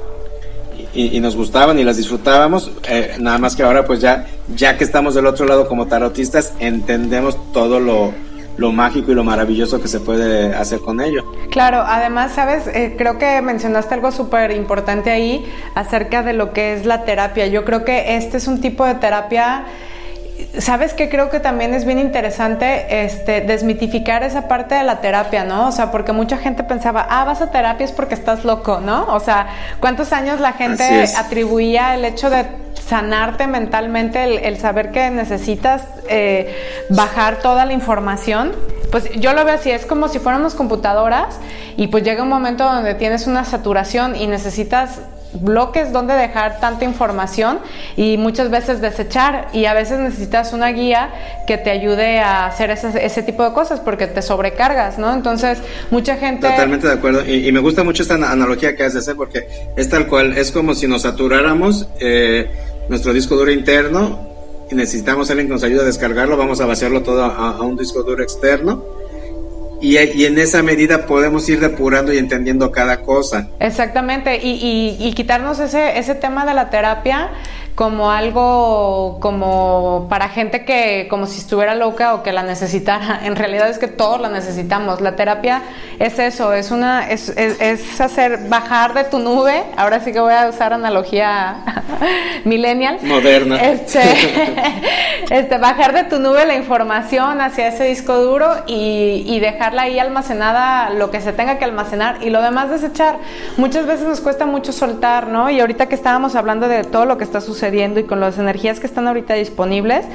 [0.92, 4.26] Y, nos gustaban y las disfrutábamos, eh, nada más que ahora pues ya,
[4.56, 8.12] ya que estamos del otro lado como tarotistas, entendemos todo lo,
[8.56, 11.24] lo mágico y lo maravilloso que se puede hacer con ello.
[11.50, 16.74] Claro, además, sabes, eh, creo que mencionaste algo súper importante ahí acerca de lo que
[16.74, 17.46] es la terapia.
[17.46, 19.64] Yo creo que este es un tipo de terapia
[20.58, 21.08] ¿Sabes qué?
[21.08, 25.68] Creo que también es bien interesante este, desmitificar esa parte de la terapia, ¿no?
[25.68, 29.06] O sea, porque mucha gente pensaba, ah, vas a terapia es porque estás loco, ¿no?
[29.08, 29.48] O sea,
[29.80, 32.46] ¿cuántos años la gente atribuía el hecho de
[32.86, 36.54] sanarte mentalmente, el, el saber que necesitas eh,
[36.88, 38.52] bajar toda la información?
[38.90, 41.38] Pues yo lo veo así, es como si fuéramos computadoras
[41.76, 45.00] y pues llega un momento donde tienes una saturación y necesitas
[45.32, 47.60] bloques donde dejar tanta información
[47.96, 49.48] y muchas veces desechar.
[49.52, 51.10] Y a veces necesitas una guía
[51.46, 55.12] que te ayude a hacer ese, ese tipo de cosas porque te sobrecargas, ¿no?
[55.12, 55.58] Entonces,
[55.90, 56.48] mucha gente...
[56.48, 57.24] Totalmente de acuerdo.
[57.26, 60.86] Y, me gusta mucho esta analogía que haces porque es tal cual, es como si
[60.86, 62.50] nos saturáramos eh,
[62.88, 64.28] nuestro disco duro interno
[64.70, 68.02] y necesitamos alguien que nos ayude a descargarlo, vamos a vaciarlo todo a un disco
[68.02, 68.99] duro externo
[69.80, 73.48] y, en esa medida podemos ir depurando y entendiendo cada cosa.
[73.58, 77.30] Exactamente, y, y, y quitarnos ese, ese tema de la terapia
[77.74, 83.20] como algo como para gente que como si estuviera loca o que la necesitara.
[83.30, 85.00] En realidad es que todos la necesitamos.
[85.00, 85.62] La terapia
[85.98, 89.62] es eso, es una es, es, es hacer bajar de tu nube.
[89.76, 91.56] Ahora sí que voy a usar analogía
[92.44, 92.98] millennial.
[93.02, 93.56] Moderna.
[93.56, 94.00] Este,
[95.30, 99.98] este bajar de tu nube la información hacia ese disco duro y, y dejarla ahí
[99.98, 103.18] almacenada lo que se tenga que almacenar y lo demás desechar.
[103.56, 105.50] Muchas veces nos cuesta mucho soltar, ¿no?
[105.50, 107.59] Y ahorita que estábamos hablando de todo lo que está sucediendo
[108.00, 110.06] y con las energías que están ahorita disponibles,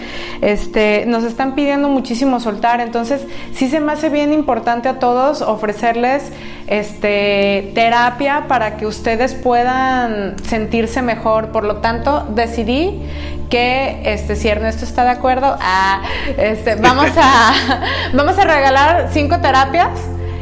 [0.41, 2.81] este, nos están pidiendo muchísimo soltar.
[2.81, 3.21] Entonces,
[3.53, 6.31] sí se me hace bien importante a todos ofrecerles
[6.67, 11.51] este, terapia para que ustedes puedan sentirse mejor.
[11.51, 13.01] Por lo tanto, decidí
[13.49, 16.01] que este, si Ernesto está de acuerdo, ah,
[16.37, 17.53] este, vamos, a,
[18.13, 19.91] vamos a regalar cinco terapias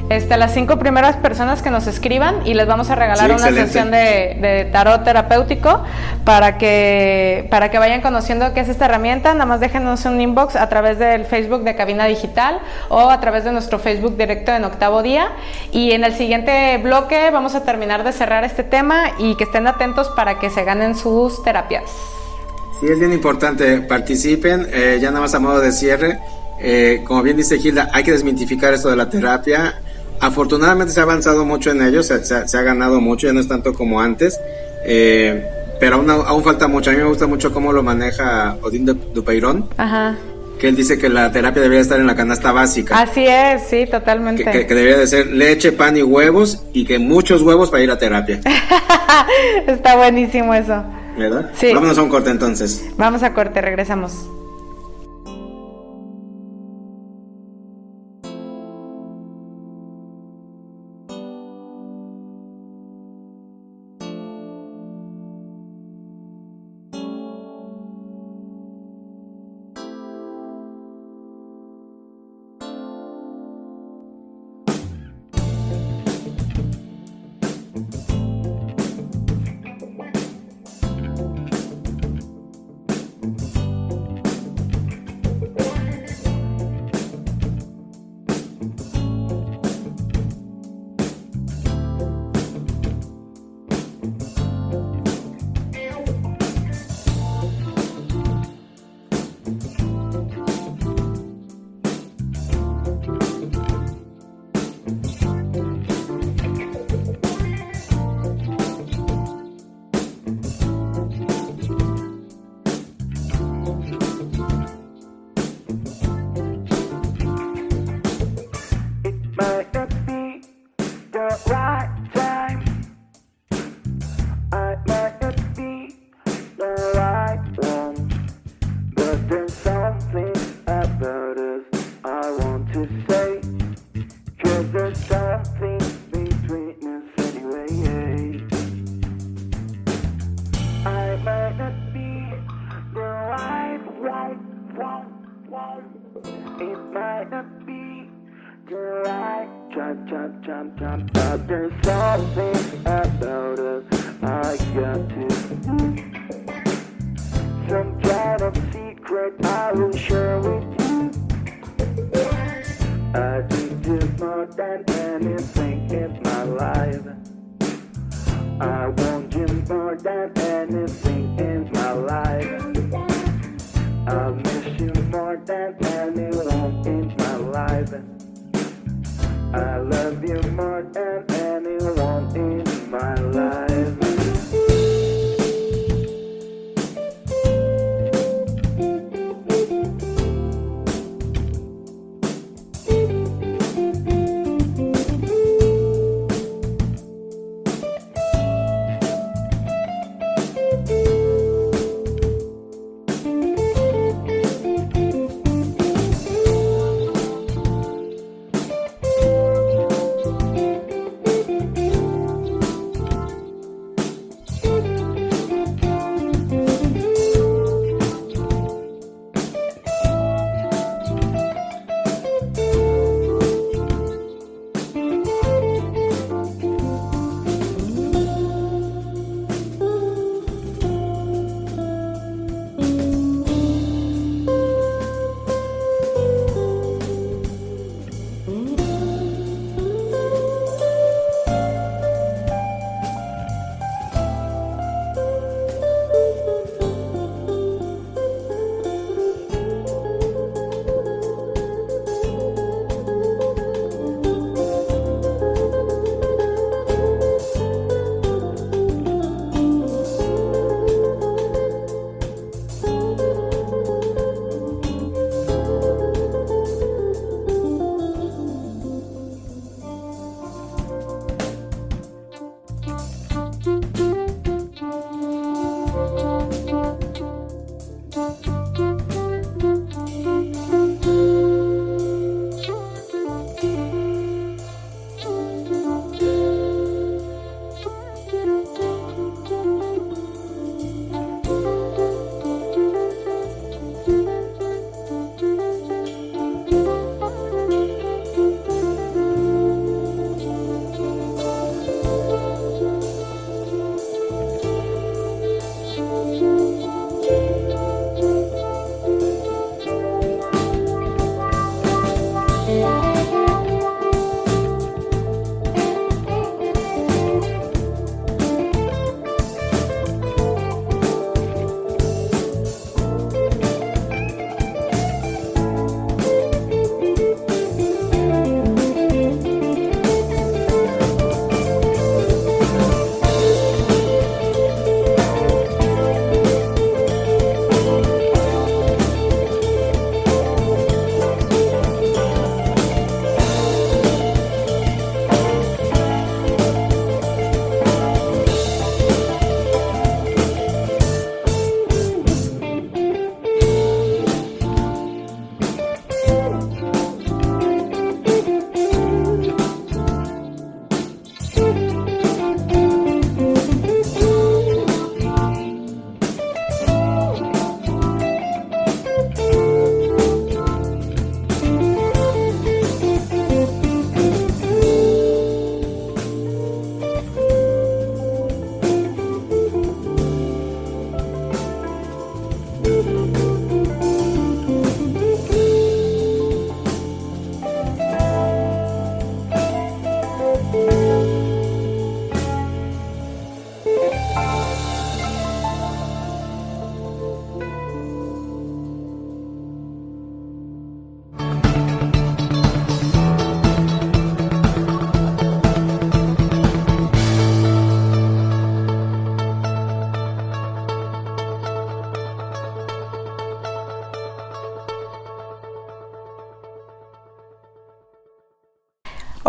[0.09, 3.51] este, las cinco primeras personas que nos escriban y les vamos a regalar sí, una
[3.51, 5.83] sesión de, de, tarot terapéutico
[6.25, 9.33] para que, para que vayan conociendo qué es esta herramienta.
[9.33, 13.43] Nada más déjenos un inbox a través del Facebook de Cabina Digital o a través
[13.43, 15.29] de nuestro Facebook directo en octavo día.
[15.71, 19.67] Y en el siguiente bloque vamos a terminar de cerrar este tema y que estén
[19.67, 21.83] atentos para que se ganen sus terapias.
[22.79, 23.79] Sí, es bien importante.
[23.81, 26.19] Participen, eh, ya nada más a modo de cierre.
[26.59, 29.81] Eh, como bien dice Gilda, hay que desmitificar esto de la terapia
[30.19, 33.39] Afortunadamente se ha avanzado mucho en ello, se, se, se ha ganado mucho, ya no
[33.39, 34.39] es tanto como antes,
[34.85, 35.45] eh,
[35.79, 36.91] pero aún, aún, falta mucho.
[36.91, 39.67] A mí me gusta mucho cómo lo maneja Odín Dupeirón.
[39.77, 40.15] Ajá.
[40.59, 42.97] Que él dice que la terapia debería estar en la canasta básica.
[43.01, 44.45] Así es, sí, totalmente.
[44.45, 47.83] Que, que, que debería de ser leche, pan y huevos y que muchos huevos para
[47.83, 48.39] ir a terapia.
[49.67, 50.83] Está buenísimo eso.
[51.17, 51.51] ¿Verdad?
[51.53, 51.73] Sí.
[51.73, 52.85] Vámonos a un corte entonces.
[52.97, 54.29] Vamos a corte, regresamos.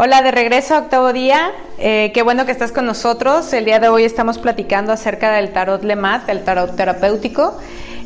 [0.05, 1.53] Hola, de regreso a octavo día.
[1.79, 3.51] Eh, qué bueno que estás con nosotros.
[3.55, 7.57] El día de hoy estamos platicando acerca del tarot Lemat, el tarot terapéutico.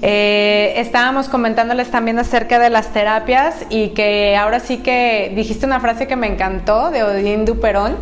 [0.01, 5.81] Eh, estábamos comentándoles también acerca de las terapias y que ahora sí que dijiste una
[5.81, 7.97] frase que me encantó de Odín Duperón.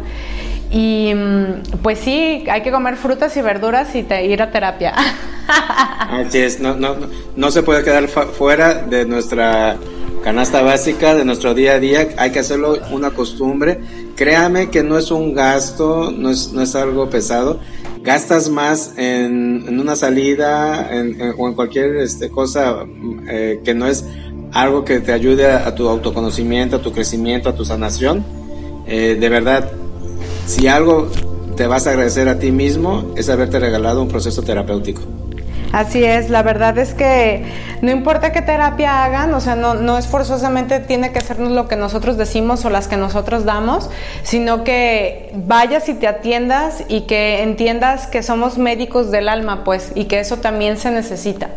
[0.70, 4.92] Y mm, pues sí, hay que comer frutas y verduras y ir a terapia.
[6.10, 6.96] Así es, no, no,
[7.34, 9.78] no se puede quedar fuera de nuestra
[10.26, 13.78] canasta básica, de nuestro día a día, hay que hacerlo una costumbre.
[14.16, 17.60] Créame que no es un gasto, no es, no es algo pesado.
[18.02, 20.90] Gastas más en, en una salida
[21.38, 22.84] o en cualquier este, cosa
[23.30, 24.04] eh, que no es
[24.50, 28.24] algo que te ayude a, tu autoconocimiento, a tu crecimiento, a tu sanación.
[28.88, 29.70] Eh, de verdad,
[30.44, 31.08] si algo
[31.56, 35.02] te vas a agradecer a ti mismo es haberte regalado un proceso terapéutico.
[35.72, 37.44] Así es, la verdad es que
[37.82, 41.68] no importa qué terapia hagan, o sea, no, no es forzosamente tiene que hacernos lo
[41.68, 43.90] que nosotros decimos o las que nosotros damos,
[44.22, 49.92] sino que vayas y te atiendas y que entiendas que somos médicos del alma, pues,
[49.94, 51.50] y que eso también se necesita.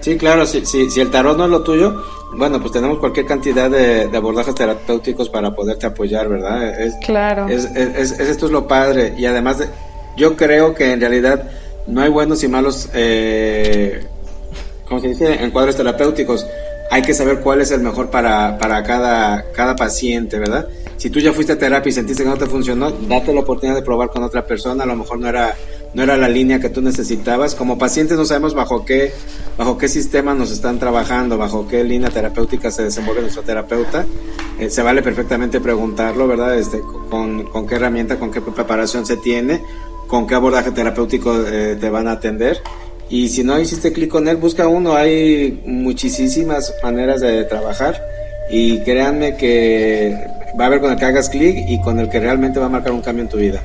[0.00, 2.02] Sí, claro, si, si, si el tarot no es lo tuyo,
[2.36, 6.80] bueno, pues tenemos cualquier cantidad de, abordajes terapéuticos para poderte apoyar, ¿verdad?
[6.80, 7.48] Es, claro.
[7.48, 9.14] Es, esto es lo padre.
[9.16, 9.68] Y además, de,
[10.16, 11.50] yo creo que en realidad
[11.86, 14.04] no hay buenos y malos, eh,
[14.88, 16.46] ¿cómo se dice?, encuadres terapéuticos.
[16.90, 20.68] Hay que saber cuál es el mejor para, para cada, cada paciente, ¿verdad?
[20.96, 23.76] Si tú ya fuiste a terapia y sentiste que no te funcionó, date la oportunidad
[23.76, 24.84] de probar con otra persona.
[24.84, 25.54] A lo mejor no era
[25.96, 27.54] no era la línea que tú necesitabas.
[27.54, 29.12] Como pacientes no sabemos bajo qué,
[29.56, 34.04] bajo qué sistema nos están trabajando, bajo qué línea terapéutica se desenvuelve nuestro terapeuta.
[34.58, 36.58] Eh, se vale perfectamente preguntarlo, ¿verdad?
[36.58, 39.62] Este, con, con, qué herramienta, con qué preparación se tiene,
[40.06, 42.60] con qué abordaje terapéutico eh, te van a atender.
[43.08, 44.94] Y si no hiciste clic con él, busca uno.
[44.94, 48.00] Hay muchísimas maneras de trabajar.
[48.50, 50.16] Y créanme que
[50.58, 52.70] va a haber con el que hagas clic y con el que realmente va a
[52.70, 53.62] marcar un cambio en tu vida.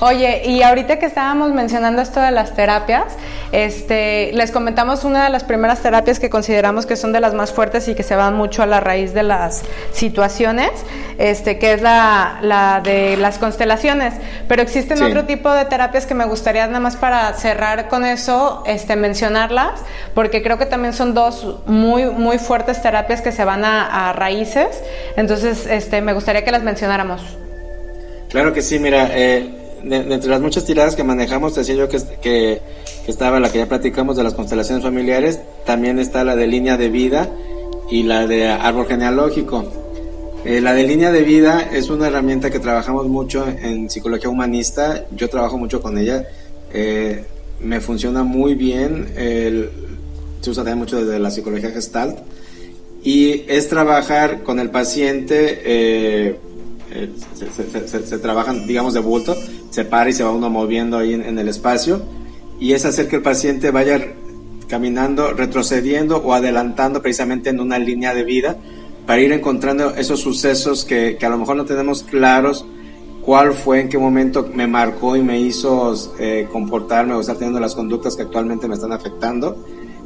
[0.00, 3.04] Oye, y ahorita que estábamos mencionando esto de las terapias,
[3.52, 7.52] este, les comentamos una de las primeras terapias que consideramos que son de las más
[7.52, 10.70] fuertes y que se van mucho a la raíz de las situaciones,
[11.18, 14.14] este, que es la, de las constelaciones.
[14.48, 18.64] Pero existen otro tipo de terapias que me gustaría nada más para cerrar con eso,
[18.66, 19.80] este, mencionarlas,
[20.14, 24.12] porque creo que también son dos muy, muy fuertes terapias que se van a, a
[24.12, 24.82] raíces.
[25.16, 27.22] Entonces, este, me gustaría que las mencionáramos.
[28.30, 32.00] Claro que sí, mira, eh, de, entre las muchas tiradas que manejamos, decía yo que,
[32.20, 32.60] que,
[33.06, 36.88] estaba la que ya platicamos de las constelaciones familiares, también está la de línea de
[36.88, 37.28] vida
[37.90, 39.64] y la de árbol genealógico.
[40.44, 45.04] Eh, la de línea de vida es una herramienta que trabajamos mucho en psicología humanista,
[45.14, 46.26] yo trabajo mucho con ella,
[46.72, 47.24] eh,
[47.60, 49.08] me funciona muy bien,
[50.40, 52.18] se usa también mucho desde la psicología gestalt,
[53.04, 56.36] y es trabajar con el paciente eh,
[56.94, 57.10] eh,
[58.06, 59.36] se, trabajan, digamos, de bulto,
[59.74, 62.00] se para y se va uno moviendo ahí en, el espacio,
[62.60, 64.14] y es hacer que el paciente vaya
[64.68, 68.56] caminando, retrocediendo o adelantando precisamente en una línea de vida
[69.04, 72.64] para ir encontrando esos sucesos que, a lo mejor no tenemos claros
[73.22, 77.58] cuál fue, en qué momento me marcó y me hizo eh, comportarme o estar teniendo
[77.58, 79.56] las conductas que actualmente me están afectando.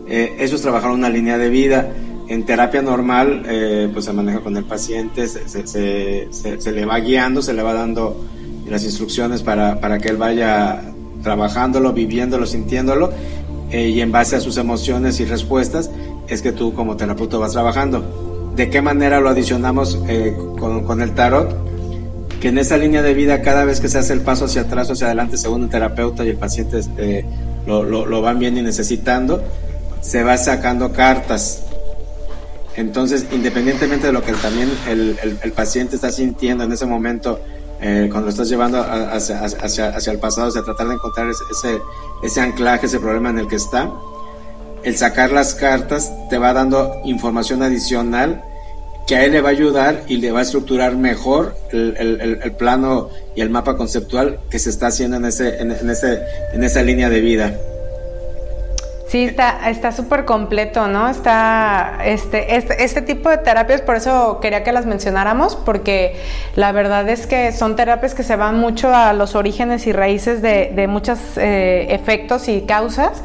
[0.08, 1.92] Eh, eso es trabajar una línea de vida.
[2.28, 7.00] En terapia normal, eh, pues se maneja con el paciente, se, se, se, le va
[7.00, 8.16] guiando, se le va dando
[8.68, 10.82] las instrucciones para, para que él vaya
[11.22, 13.10] trabajándolo, viviéndolo, sintiéndolo,
[13.70, 15.90] eh, y en base a sus emociones y respuestas
[16.28, 18.52] es que tú como terapeuta vas trabajando.
[18.56, 21.54] ¿De qué manera lo adicionamos eh, con, con, el tarot?
[22.40, 24.88] Que en esa línea de vida, cada vez que se hace el paso hacia atrás
[24.90, 27.24] o hacia adelante, según el terapeuta y el paciente
[27.66, 29.42] lo, lo, lo van viendo y necesitando,
[30.00, 31.64] se va sacando cartas
[32.78, 37.40] entonces, independientemente de lo que también el, paciente está sintiendo en ese momento,
[37.80, 41.80] eh, cuando lo estás llevando hacia, hacia, el pasado, hacia tratar de encontrar ese,
[42.22, 43.92] ese anclaje, ese problema en el que está,
[44.82, 48.42] el sacar las cartas te va dando información adicional
[49.08, 53.08] que a él le va a ayudar y le va a estructurar mejor el, plano
[53.34, 56.20] y el mapa conceptual que se está haciendo en, ese, en, ese,
[56.52, 57.58] en esa línea de vida.
[59.08, 61.08] Sí, está está súper completo, ¿no?
[61.08, 66.14] Está este, este, este tipo de terapias, por eso quería que las mencionáramos, porque
[66.56, 70.42] la verdad es que son terapias que se van mucho a los orígenes y raíces
[70.42, 73.22] de, de muchos eh, efectos y causas.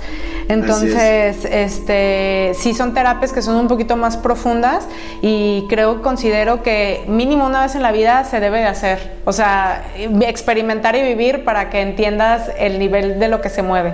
[0.48, 4.88] Entonces, este, sí son terapias que son un poquito más profundas
[5.22, 9.12] y creo, considero que mínimo una vez en la vida se debe de hacer.
[9.26, 9.84] O sea,
[10.22, 13.94] experimentar y vivir para que entiendas el nivel de lo que se mueve.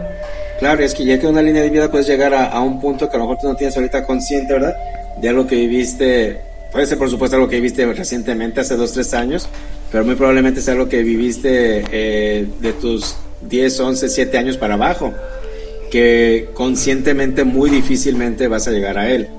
[0.59, 3.15] Claro, es que ya que una línea de vida puedes llegar a, un punto que
[3.15, 4.75] a lo mejor tú no tienes ahorita consciente, ¿verdad?
[5.21, 6.41] De algo que viviste,
[6.71, 9.47] puede ser por supuesto algo que viviste recientemente, hace dos, tres años,
[9.89, 14.73] pero muy probablemente es algo que viviste eh, de tus 10, 11, 7 años para
[14.73, 15.13] abajo,
[15.89, 19.29] que conscientemente muy difícilmente vas a llegar a él.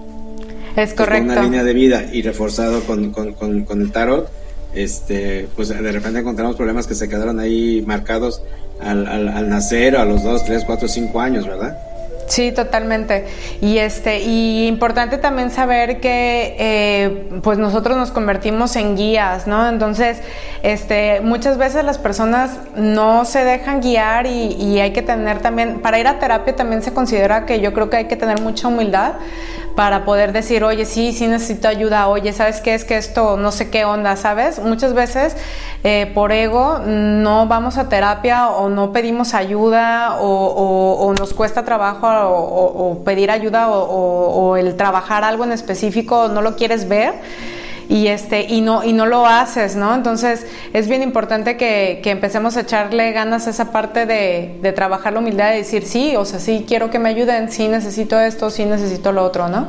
[0.75, 1.27] Es correcto.
[1.27, 4.31] Con una línea de vida y reforzado con, con, con, con el tarot,
[4.75, 8.41] este, pues de repente encontramos problemas que se quedaron ahí marcados
[8.83, 11.77] al, al, al nacer a los 2, 3, 4, 5 años, ¿verdad?
[12.31, 13.27] Sí, totalmente.
[13.61, 19.69] Y este, y importante también saber que eh, pues nosotros nos convertimos en guías, ¿no?
[19.69, 20.21] Entonces,
[20.63, 25.99] este, muchas veces las personas no se dejan guiar y, hay que tener también, para
[25.99, 29.15] ir a terapia también se considera que yo creo que hay que tener mucha humildad
[29.75, 33.51] para poder decir, oye, sí, sí necesito ayuda, oye, ¿sabes qué es que esto no
[33.51, 34.59] sé qué onda, ¿sabes?
[34.59, 35.37] Muchas veces
[35.85, 42.07] eh, por ego no vamos a terapia o no pedimos ayuda o, nos cuesta trabajo
[42.29, 47.15] o, pedir ayuda o, el trabajar algo en específico no lo quieres ver
[47.89, 52.57] y este y no y no lo haces no entonces es bien importante que, empecemos
[52.57, 56.25] a echarle ganas a esa parte de, de, trabajar la humildad de decir sí o
[56.25, 59.69] sea sí quiero que me ayuden sí necesito esto sí necesito lo otro no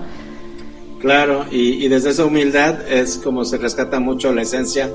[0.99, 4.89] claro y desde esa humildad es como se rescata mucho la esencia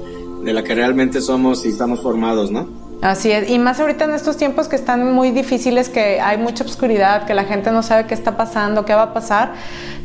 [0.44, 4.14] de la que realmente somos y estamos formados no Así es, y más ahorita en
[4.14, 8.06] estos tiempos que están muy difíciles, que hay mucha oscuridad, que la gente no sabe
[8.06, 9.52] qué está pasando, qué va a pasar.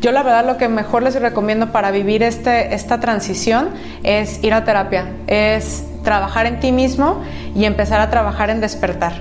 [0.01, 3.69] Yo la verdad lo que mejor les recomiendo para vivir este, esta transición
[4.03, 7.21] es ir a terapia, es trabajar en ti mismo
[7.55, 9.13] y empezar a trabajar en despertar.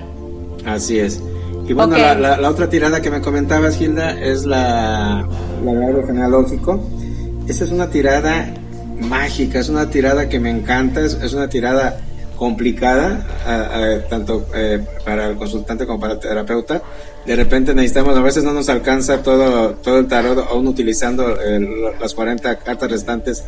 [0.65, 1.21] Así es.
[1.67, 5.25] Y bueno, la, otra tirada que me comentabas, Hilda, es la,
[5.63, 6.83] la de árbol genealógico.
[7.47, 8.47] Esta es una tirada
[8.99, 11.97] mágica, es una tirada que me encanta, es una tirada
[12.41, 13.23] complicada,
[14.09, 16.81] tanto eh, para el consultante como para el terapeuta.
[17.23, 21.37] De repente necesitamos, a veces no nos alcanza todo, todo el tarot, aún utilizando
[21.99, 23.43] las 40 cartas restantes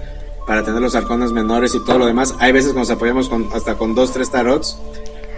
[0.45, 2.35] para tener los arcones menores y todo lo demás.
[2.37, 4.77] Hay veces que nos apoyamos con, hasta con dos, tres tarots,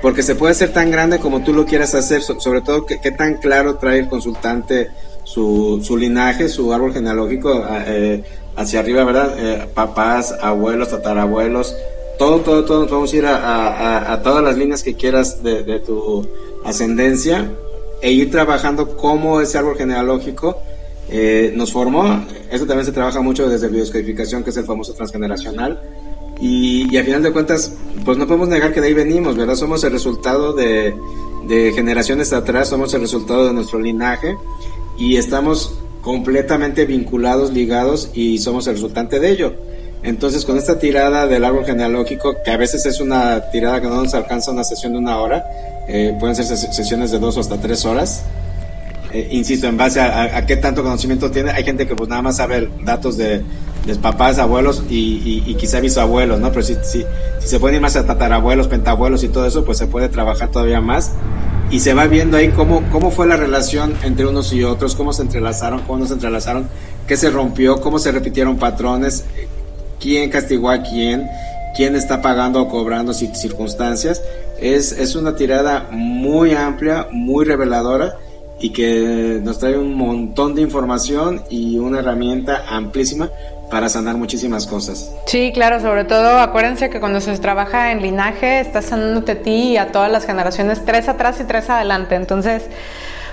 [0.01, 3.37] porque se puede hacer tan grande como tú lo quieras hacer, sobre todo que, tan
[3.37, 4.89] claro trae el consultante
[5.23, 8.21] su, su linaje, su árbol genealógico eh,
[8.57, 9.33] hacia arriba, ¿verdad?
[9.37, 11.73] Eh, papás, abuelos, tatarabuelos,
[12.17, 16.27] todo, todo, todo, vamos a ir a, todas las líneas que quieras de, tu
[16.63, 17.51] ascendencia
[18.01, 20.59] e ir trabajando cómo ese árbol genealógico
[21.09, 22.25] eh, nos formó.
[22.51, 25.81] Eso también se trabaja mucho desde bioscodificación, que es el famoso transgeneracional.
[26.39, 27.71] Y, y a final de cuentas,
[28.03, 29.55] pues no podemos negar que de ahí venimos, ¿verdad?
[29.55, 30.93] Somos el resultado de,
[31.47, 34.35] de generaciones atrás, somos el resultado de nuestro linaje
[34.97, 39.53] y estamos completamente vinculados, ligados y somos el resultante de ello.
[40.05, 44.03] Entonces, con esta tirada del árbol genealógico, que a veces es una tirada que no
[44.03, 45.43] nos alcanza una sesión de una hora,
[45.87, 48.23] eh, pueden ser sesiones de dos o hasta tres horas.
[49.11, 52.37] Eh, insisto, en base a, qué tanto conocimiento tiene, hay gente que pues nada más
[52.37, 53.43] sabe datos de,
[53.99, 56.49] papás, abuelos y, y, quizá bisabuelos, ¿no?
[56.49, 57.03] Pero si, si,
[57.39, 60.51] si se pueden ir más a tatarabuelos, pentabuelos y todo eso, pues se puede trabajar
[60.51, 61.13] todavía más
[61.71, 65.13] y se va viendo ahí cómo, cómo fue la relación entre unos y otros, cómo
[65.13, 66.67] se entrelazaron, cómo no se entrelazaron,
[67.07, 69.25] qué se rompió, cómo se repitieron patrones,
[70.05, 71.27] quién castigó a quién,
[71.75, 74.21] quién está pagando o cobrando circunstancias.
[74.61, 78.15] Es, es una tirada muy amplia, muy reveladora
[78.59, 83.31] y que nos trae un montón de información y una herramienta amplísima
[83.71, 85.11] para sanar muchísimas cosas.
[85.25, 89.71] Sí, claro, sobre todo acuérdense que cuando se trabaja en linaje estás sanándote a ti
[89.71, 92.13] y a todas las generaciones, tres atrás y tres adelante.
[92.13, 92.61] Entonces,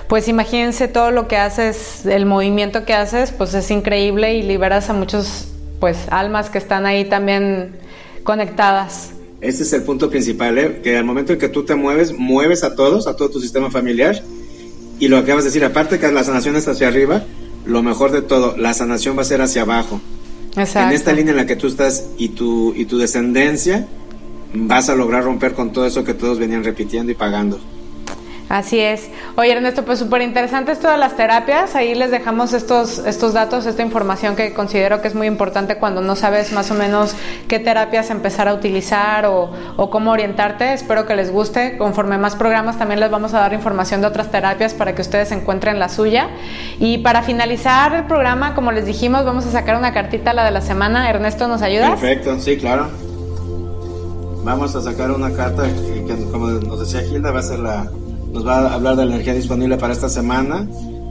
[0.07, 4.89] pues imagínense todo lo que haces, el movimiento que haces, pues es increíble y liberas
[4.89, 5.52] a muchos
[5.83, 7.75] pues almas que están ahí también
[8.23, 9.11] conectadas.
[9.41, 10.79] Este es el punto principal, ¿eh?
[10.81, 13.69] que al momento en que tú te mueves, mueves a todos, a todo tu sistema
[13.69, 14.23] familiar.
[14.97, 17.25] Y lo que acabas de decir, aparte que la sanación está hacia arriba,
[17.65, 19.99] lo mejor de todo, la sanación va a ser hacia abajo.
[20.55, 20.87] Exacto.
[20.87, 23.85] En esta línea en la que tú estás y tu, y tu descendencia,
[24.53, 27.59] vas a lograr romper con todo eso que todos venían repitiendo y pagando.
[28.49, 29.09] Así es.
[29.35, 31.75] Oye, Ernesto, pues súper interesantes todas las terapias.
[31.75, 36.01] Ahí les dejamos estos, estos datos, esta información que considero que es muy importante cuando
[36.01, 37.15] no sabes más o menos
[37.47, 39.51] qué terapias empezar a utilizar o,
[39.89, 40.73] cómo orientarte.
[40.73, 41.77] Espero que les guste.
[41.77, 45.31] Conforme más programas también les vamos a dar información de otras terapias para que ustedes
[45.31, 46.29] encuentren la suya.
[46.79, 50.51] Y para finalizar el programa, como les dijimos, vamos a sacar una cartita la de
[50.51, 51.09] la semana.
[51.09, 51.91] Ernesto, ¿nos ayuda?
[51.91, 52.87] Perfecto, sí, claro.
[54.43, 57.89] Vamos a sacar una carta que, como nos decía Gilda, va a ser la
[58.33, 60.67] nos va a hablar de la energía disponible para esta semana.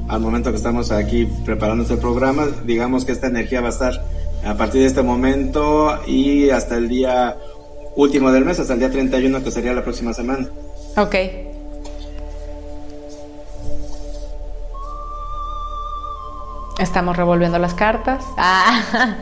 [0.09, 4.05] Al momento que estamos aquí preparando este programa, digamos que esta energía va a estar
[4.45, 7.37] a partir de este momento y hasta el día
[7.95, 10.49] último del mes, hasta el día 31, que sería la próxima semana.
[10.97, 11.15] Ok.
[16.81, 18.25] Estamos revolviendo las cartas.
[18.37, 19.17] Ah.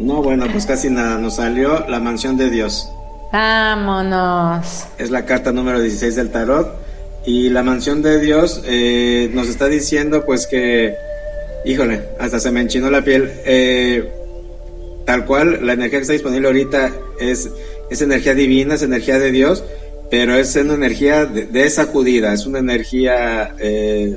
[0.00, 1.18] No, bueno, pues casi nada.
[1.18, 2.88] Nos salió la mansión de Dios.
[3.32, 4.86] Vámonos.
[4.96, 6.87] Es la carta número 16 del tarot.
[7.26, 10.94] Y la mansión de Dios eh, nos está diciendo pues que,
[11.64, 13.30] híjole, hasta se me enchinó la piel.
[13.44, 14.08] Eh,
[15.04, 17.50] tal cual, la energía que está disponible ahorita es,
[17.90, 19.64] es energía divina, es energía de Dios,
[20.10, 24.16] pero es una energía de, sacudida, es una energía eh,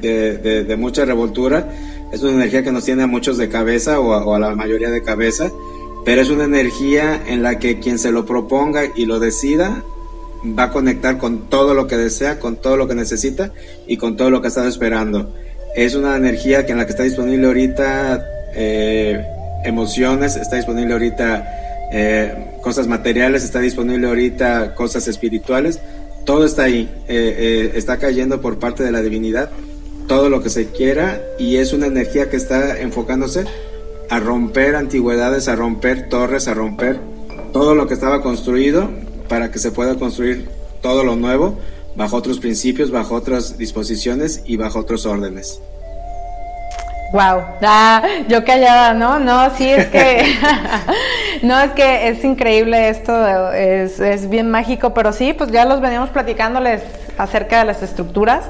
[0.00, 1.72] de, mucha revoltura,
[2.12, 5.02] es una energía que nos tiene a muchos de cabeza o a, la mayoría de
[5.02, 5.50] cabeza,
[6.04, 9.82] pero es una energía en la que quien se lo proponga y lo decida
[10.44, 13.52] va a conectar con todo lo que desea, con todo lo que necesita
[13.86, 15.34] y con todo lo que ha estado esperando.
[15.76, 18.24] Es una energía que en la que está disponible ahorita
[18.54, 19.24] eh,
[19.64, 25.80] emociones, está disponible ahorita eh, cosas materiales, está disponible ahorita cosas espirituales,
[26.24, 29.50] todo está ahí, eh, eh, está cayendo por parte de la divinidad,
[30.06, 33.44] todo lo que se quiera y es una energía que está enfocándose
[34.08, 36.98] a romper antigüedades, a romper torres, a romper
[37.52, 38.90] todo lo que estaba construido
[39.30, 40.50] para que se pueda construir
[40.82, 41.56] todo lo nuevo
[41.94, 45.62] bajo otros principios, bajo otras disposiciones y bajo otros órdenes.
[47.12, 49.20] Wow, ah, yo callada, ¿no?
[49.20, 50.22] No, sí, es que,
[51.42, 55.80] no, es que es increíble esto, es, es, bien mágico, pero sí, pues ya los
[55.80, 56.82] veníamos platicándoles
[57.16, 58.44] acerca de las estructuras.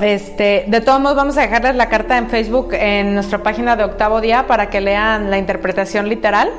[0.00, 3.84] Este, de todos modos, vamos a dejarles la carta en Facebook en nuestra página de
[3.84, 6.50] octavo día para que lean la interpretación literal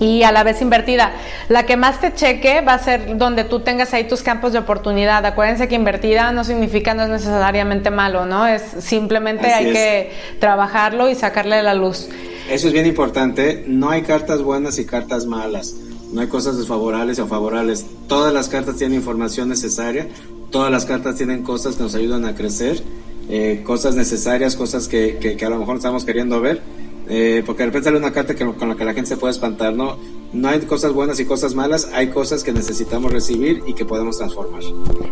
[0.00, 1.12] y a la vez invertida.
[1.48, 4.58] La que más te cheque va a ser donde tú tengas ahí tus campos de
[4.58, 5.24] oportunidad.
[5.26, 8.46] Acuérdense que invertida no significa, no es necesariamente malo, ¿no?
[8.46, 12.08] Es simplemente hay que trabajarlo y sacarle la luz.
[12.48, 13.64] Eso es bien importante.
[13.66, 15.74] No hay cartas buenas y cartas malas.
[16.12, 17.84] No hay cosas desfavorables o favorables.
[18.06, 20.08] Todas las cartas tienen información necesaria.
[20.50, 22.82] Todas las cartas tienen cosas que nos ayudan a crecer.
[23.28, 26.62] Eh, cosas necesarias, cosas que, que, que a lo mejor estamos queriendo ver
[27.10, 29.32] eh, porque de repente sale una carta que, con la que la gente se puede
[29.32, 29.96] espantar, ¿no?
[30.30, 34.18] No hay cosas buenas y cosas malas, hay cosas que necesitamos recibir y que podemos
[34.18, 34.60] transformar.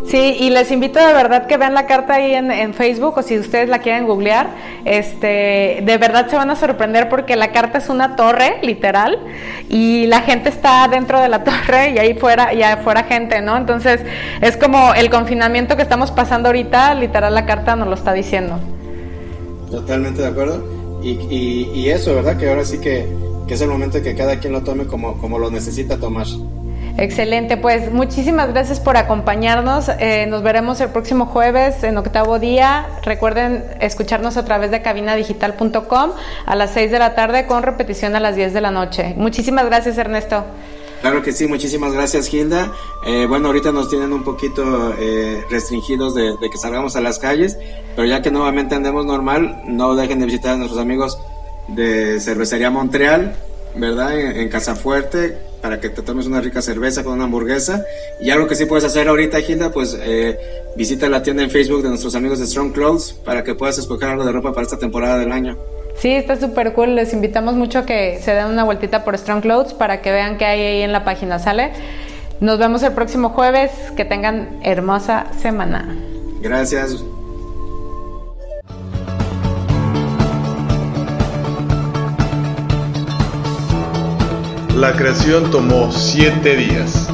[0.05, 3.39] Sí, y les invito de verdad que vean la carta ahí en, Facebook o si
[3.39, 4.51] ustedes la quieren googlear,
[4.85, 9.17] este, de verdad se van a sorprender porque la carta es una torre, literal,
[9.67, 13.57] y la gente está dentro de la torre y ahí fuera, y afuera gente, ¿no?
[13.57, 14.01] Entonces
[14.41, 18.59] es como el confinamiento que estamos pasando ahorita, literal la carta nos lo está diciendo.
[19.71, 20.76] Totalmente de acuerdo.
[21.11, 22.37] Y, eso, ¿verdad?
[22.37, 23.05] Que ahora sí que,
[23.47, 26.27] es el momento que cada quien lo tome como, como lo necesita tomar.
[26.99, 29.87] Excelente, pues muchísimas gracias por acompañarnos.
[29.99, 32.87] Eh, nos veremos el próximo jueves en octavo día.
[33.03, 36.11] Recuerden escucharnos a través de cabinadigital.com
[36.45, 39.13] a las 6 de la tarde con repetición a las 10 de la noche.
[39.15, 40.43] Muchísimas gracias, Ernesto.
[41.01, 42.71] Claro que sí, muchísimas gracias Gilda.
[43.05, 47.57] Eh, bueno, ahorita nos tienen un poquito eh, restringidos de, que salgamos a las calles,
[47.95, 51.17] pero ya que nuevamente andemos normal, no dejen de visitar a nuestros amigos
[51.67, 53.35] de Cervecería Montreal,
[53.75, 54.19] ¿verdad?
[54.19, 57.85] En, Casa Fuerte, para que te tomes una rica cerveza con una hamburguesa.
[58.19, 60.37] Y algo que sí puedes hacer ahorita, Gilda, pues eh,
[60.75, 64.09] visita la tienda en Facebook de nuestros amigos de Strong Clothes para que puedas escoger
[64.09, 65.57] algo de ropa para esta temporada del año.
[65.99, 66.95] Sí, está súper cool.
[66.95, 70.37] Les invitamos mucho a que se den una vueltita por Strong Clothes para que vean
[70.37, 71.71] qué hay ahí en la página, ¿sale?
[72.39, 73.71] Nos vemos el próximo jueves.
[73.95, 75.95] Que tengan hermosa semana.
[76.39, 77.03] Gracias.
[84.75, 87.07] La creación tomó siete días.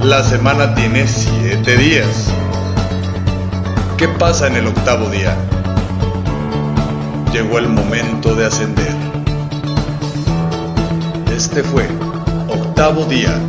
[0.00, 2.28] La semana tiene siete días.
[3.98, 5.34] ¿Qué pasa en el octavo día?
[7.34, 8.94] Llegó el momento de ascender.
[11.34, 11.88] Este fue
[12.48, 13.40] Octavo Día